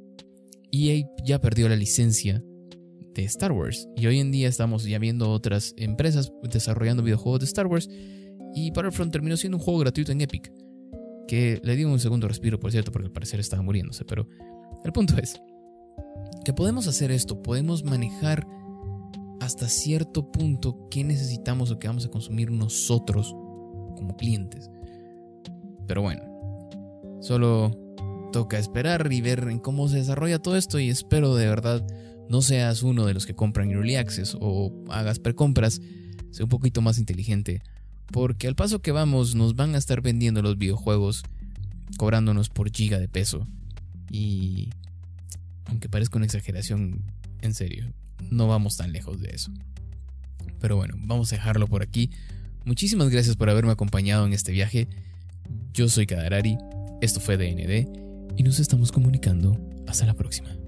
EA 0.72 1.06
ya 1.24 1.40
perdió 1.40 1.70
la 1.70 1.76
licencia 1.76 2.44
de 3.14 3.24
Star 3.24 3.52
Wars. 3.52 3.88
Y 3.96 4.08
hoy 4.08 4.20
en 4.20 4.32
día 4.32 4.48
estamos 4.48 4.84
ya 4.84 5.00
viendo 5.00 5.30
otras 5.30 5.74
empresas 5.78 6.32
desarrollando 6.44 7.04
videojuegos 7.04 7.42
de 7.42 7.46
Star 7.46 7.68
Wars. 7.68 7.90
Y 8.54 8.72
Battlefront 8.72 9.12
terminó 9.12 9.38
siendo 9.38 9.58
un 9.58 9.64
juego 9.64 9.80
gratuito 9.80 10.12
en 10.12 10.22
Epic. 10.22 10.52
Que 11.28 11.60
le 11.64 11.76
dio 11.76 11.90
un 11.90 12.00
segundo 12.00 12.28
respiro, 12.28 12.60
por 12.60 12.72
cierto, 12.72 12.92
porque 12.92 13.08
al 13.08 13.14
parecer 13.14 13.40
estaba 13.40 13.62
muriéndose. 13.62 14.06
Pero 14.06 14.28
el 14.84 14.92
punto 14.92 15.16
es 15.18 15.42
que 16.46 16.54
podemos 16.54 16.88
hacer 16.88 17.12
esto, 17.12 17.42
podemos 17.42 17.84
manejar 17.84 18.48
hasta 19.42 19.68
cierto 19.68 20.32
punto 20.32 20.88
qué 20.90 21.04
necesitamos 21.04 21.72
o 21.72 21.80
qué 21.80 21.88
vamos 21.88 22.06
a 22.06 22.10
consumir 22.10 22.52
nosotros 22.52 23.36
como 23.96 24.16
clientes. 24.18 24.70
Pero 25.88 26.02
bueno, 26.02 26.22
solo 27.22 27.72
toca 28.32 28.60
esperar 28.60 29.12
y 29.12 29.22
ver 29.22 29.48
en 29.50 29.60
cómo 29.60 29.88
se 29.88 29.98
desarrolla 29.98 30.40
todo 30.40 30.58
esto 30.58 30.80
y 30.80 30.90
espero 30.90 31.36
de 31.36 31.48
verdad 31.48 31.86
no 32.30 32.42
seas 32.42 32.84
uno 32.84 33.06
de 33.06 33.14
los 33.14 33.26
que 33.26 33.36
compran 33.36 33.72
Early 33.72 33.96
Access 33.96 34.38
o 34.40 34.72
hagas 34.90 35.20
precompras, 35.20 35.82
sea 36.32 36.46
un 36.46 36.50
poquito 36.50 36.82
más 36.82 37.00
inteligente, 37.00 37.62
porque 38.12 38.48
al 38.48 38.56
paso 38.56 38.82
que 38.82 38.92
vamos 38.92 39.36
nos 39.36 39.56
van 39.56 39.76
a 39.76 39.78
estar 39.78 40.02
vendiendo 40.02 40.42
los 40.42 40.58
videojuegos 40.58 41.24
cobrándonos 41.98 42.50
por 42.50 42.72
giga 42.72 43.00
de 43.00 43.08
peso. 43.08 43.48
Y 44.10 44.70
aunque 45.66 45.90
parezca 45.90 46.18
una 46.18 46.26
exageración, 46.26 47.04
en 47.42 47.54
serio, 47.54 47.92
no 48.30 48.48
vamos 48.48 48.78
tan 48.78 48.92
lejos 48.92 49.22
de 49.22 49.30
eso. 49.30 49.52
Pero 50.60 50.76
bueno, 50.76 50.96
vamos 50.98 51.32
a 51.32 51.36
dejarlo 51.36 51.68
por 51.68 51.82
aquí. 51.82 52.10
Muchísimas 52.66 53.10
gracias 53.10 53.36
por 53.36 53.50
haberme 53.50 53.72
acompañado 53.72 54.26
en 54.26 54.34
este 54.34 54.52
viaje. 54.52 54.88
Yo 55.74 55.88
soy 55.88 56.06
Kadarari, 56.06 56.58
esto 57.02 57.20
fue 57.20 57.38
DND 57.38 57.88
y 58.36 58.44
nos 58.44 58.60
estamos 58.60 58.92
comunicando. 58.92 59.58
Hasta 59.88 60.06
la 60.06 60.14
próxima. 60.14 60.67